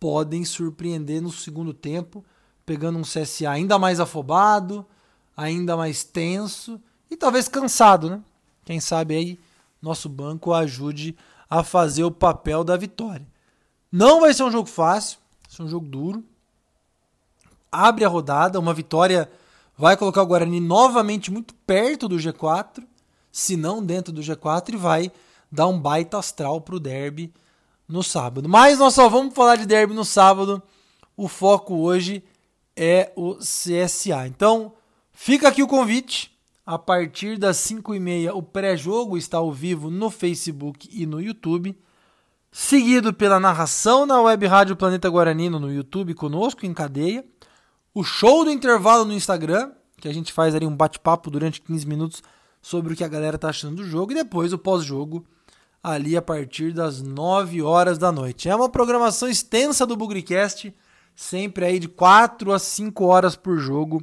podem 0.00 0.44
surpreender 0.44 1.20
no 1.20 1.30
segundo 1.30 1.72
tempo, 1.72 2.24
pegando 2.64 2.98
um 2.98 3.02
CSA 3.02 3.50
ainda 3.50 3.78
mais 3.78 4.00
afobado, 4.00 4.84
ainda 5.36 5.76
mais 5.76 6.02
tenso 6.02 6.80
e 7.10 7.16
talvez 7.16 7.46
cansado, 7.46 8.10
né? 8.10 8.22
Quem 8.64 8.80
sabe 8.80 9.14
aí 9.14 9.40
nosso 9.80 10.08
banco 10.08 10.52
ajude 10.52 11.16
a 11.50 11.64
fazer 11.64 12.04
o 12.04 12.12
papel 12.12 12.62
da 12.62 12.76
vitória. 12.76 13.26
Não 13.90 14.20
vai 14.20 14.32
ser 14.32 14.44
um 14.44 14.52
jogo 14.52 14.68
fácil, 14.68 15.18
vai 15.42 15.56
ser 15.56 15.62
um 15.64 15.68
jogo 15.68 15.86
duro. 15.86 16.24
Abre 17.72 18.04
a 18.04 18.08
rodada, 18.08 18.60
uma 18.60 18.72
vitória 18.72 19.28
vai 19.76 19.96
colocar 19.96 20.22
o 20.22 20.26
Guarani 20.26 20.60
novamente 20.60 21.30
muito 21.30 21.54
perto 21.66 22.06
do 22.06 22.16
G4, 22.16 22.84
se 23.32 23.56
não 23.56 23.84
dentro 23.84 24.12
do 24.12 24.20
G4, 24.20 24.74
e 24.74 24.76
vai 24.76 25.12
dar 25.50 25.66
um 25.66 25.80
baita 25.80 26.18
astral 26.18 26.60
para 26.60 26.76
o 26.76 26.80
derby 26.80 27.32
no 27.88 28.02
sábado. 28.02 28.48
Mas 28.48 28.78
nós 28.78 28.94
só 28.94 29.08
vamos 29.08 29.34
falar 29.34 29.56
de 29.56 29.66
derby 29.66 29.94
no 29.94 30.04
sábado. 30.04 30.62
O 31.16 31.26
foco 31.26 31.74
hoje 31.74 32.22
é 32.76 33.12
o 33.16 33.36
CSA. 33.36 34.26
Então, 34.26 34.72
fica 35.12 35.48
aqui 35.48 35.62
o 35.62 35.68
convite 35.68 36.29
a 36.70 36.78
partir 36.78 37.36
das 37.36 37.56
5 37.56 37.96
e 37.96 37.98
meia, 37.98 38.32
o 38.32 38.40
pré-jogo 38.40 39.18
está 39.18 39.38
ao 39.38 39.50
vivo 39.50 39.90
no 39.90 40.08
Facebook 40.08 40.88
e 40.92 41.04
no 41.04 41.20
YouTube. 41.20 41.76
Seguido 42.52 43.12
pela 43.12 43.40
narração 43.40 44.06
na 44.06 44.20
Web 44.20 44.46
Rádio 44.46 44.76
Planeta 44.76 45.08
Guaranino 45.08 45.58
no 45.58 45.72
YouTube 45.72 46.14
conosco 46.14 46.64
em 46.64 46.72
cadeia. 46.72 47.24
O 47.92 48.04
show 48.04 48.44
do 48.44 48.52
intervalo 48.52 49.04
no 49.04 49.12
Instagram, 49.12 49.72
que 49.96 50.06
a 50.06 50.14
gente 50.14 50.32
faz 50.32 50.54
ali 50.54 50.64
um 50.64 50.76
bate-papo 50.76 51.28
durante 51.28 51.60
15 51.60 51.88
minutos 51.88 52.22
sobre 52.62 52.92
o 52.92 52.96
que 52.96 53.02
a 53.02 53.08
galera 53.08 53.36
tá 53.36 53.48
achando 53.48 53.78
do 53.78 53.84
jogo. 53.84 54.12
E 54.12 54.14
depois 54.14 54.52
o 54.52 54.58
pós-jogo 54.58 55.26
ali 55.82 56.16
a 56.16 56.22
partir 56.22 56.72
das 56.72 57.02
9 57.02 57.62
horas 57.62 57.98
da 57.98 58.12
noite. 58.12 58.48
É 58.48 58.54
uma 58.54 58.68
programação 58.68 59.28
extensa 59.28 59.84
do 59.84 59.96
Bugricast, 59.96 60.72
sempre 61.16 61.64
aí 61.64 61.80
de 61.80 61.88
4 61.88 62.52
a 62.52 62.60
5 62.60 63.04
horas 63.04 63.34
por 63.34 63.58
jogo 63.58 64.00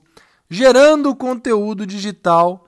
gerando 0.49 1.15
conteúdo 1.15 1.85
digital 1.85 2.67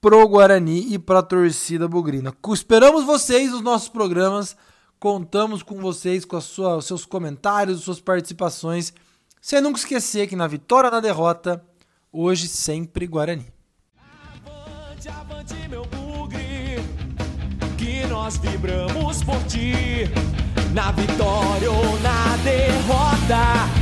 pro 0.00 0.26
Guarani 0.26 0.92
e 0.92 0.98
pra 0.98 1.22
torcida 1.22 1.86
bugrina. 1.86 2.34
Esperamos 2.52 3.04
vocês 3.04 3.52
nos 3.52 3.60
nossos 3.60 3.88
programas, 3.88 4.56
contamos 4.98 5.62
com 5.62 5.80
vocês, 5.80 6.24
com 6.24 6.40
sua, 6.40 6.76
os 6.76 6.86
seus 6.86 7.04
comentários, 7.04 7.82
suas 7.82 8.00
participações. 8.00 8.92
Sem 9.40 9.60
nunca 9.60 9.78
esquecer 9.78 10.26
que 10.26 10.36
na 10.36 10.46
vitória 10.46 10.90
na 10.90 11.00
derrota, 11.00 11.64
hoje 12.12 12.48
sempre 12.48 13.06
Guarani. 13.06 13.46
Avante, 14.46 15.08
avante, 15.08 15.68
meu 15.68 15.84
bugre, 15.86 16.78
que 17.76 18.06
nós 18.06 18.36
vibramos 18.38 19.22
por 19.22 19.38
ti, 19.44 20.08
na 20.72 20.90
vitória 20.92 21.70
ou 21.70 22.00
na 22.00 22.36
derrota 22.38 23.81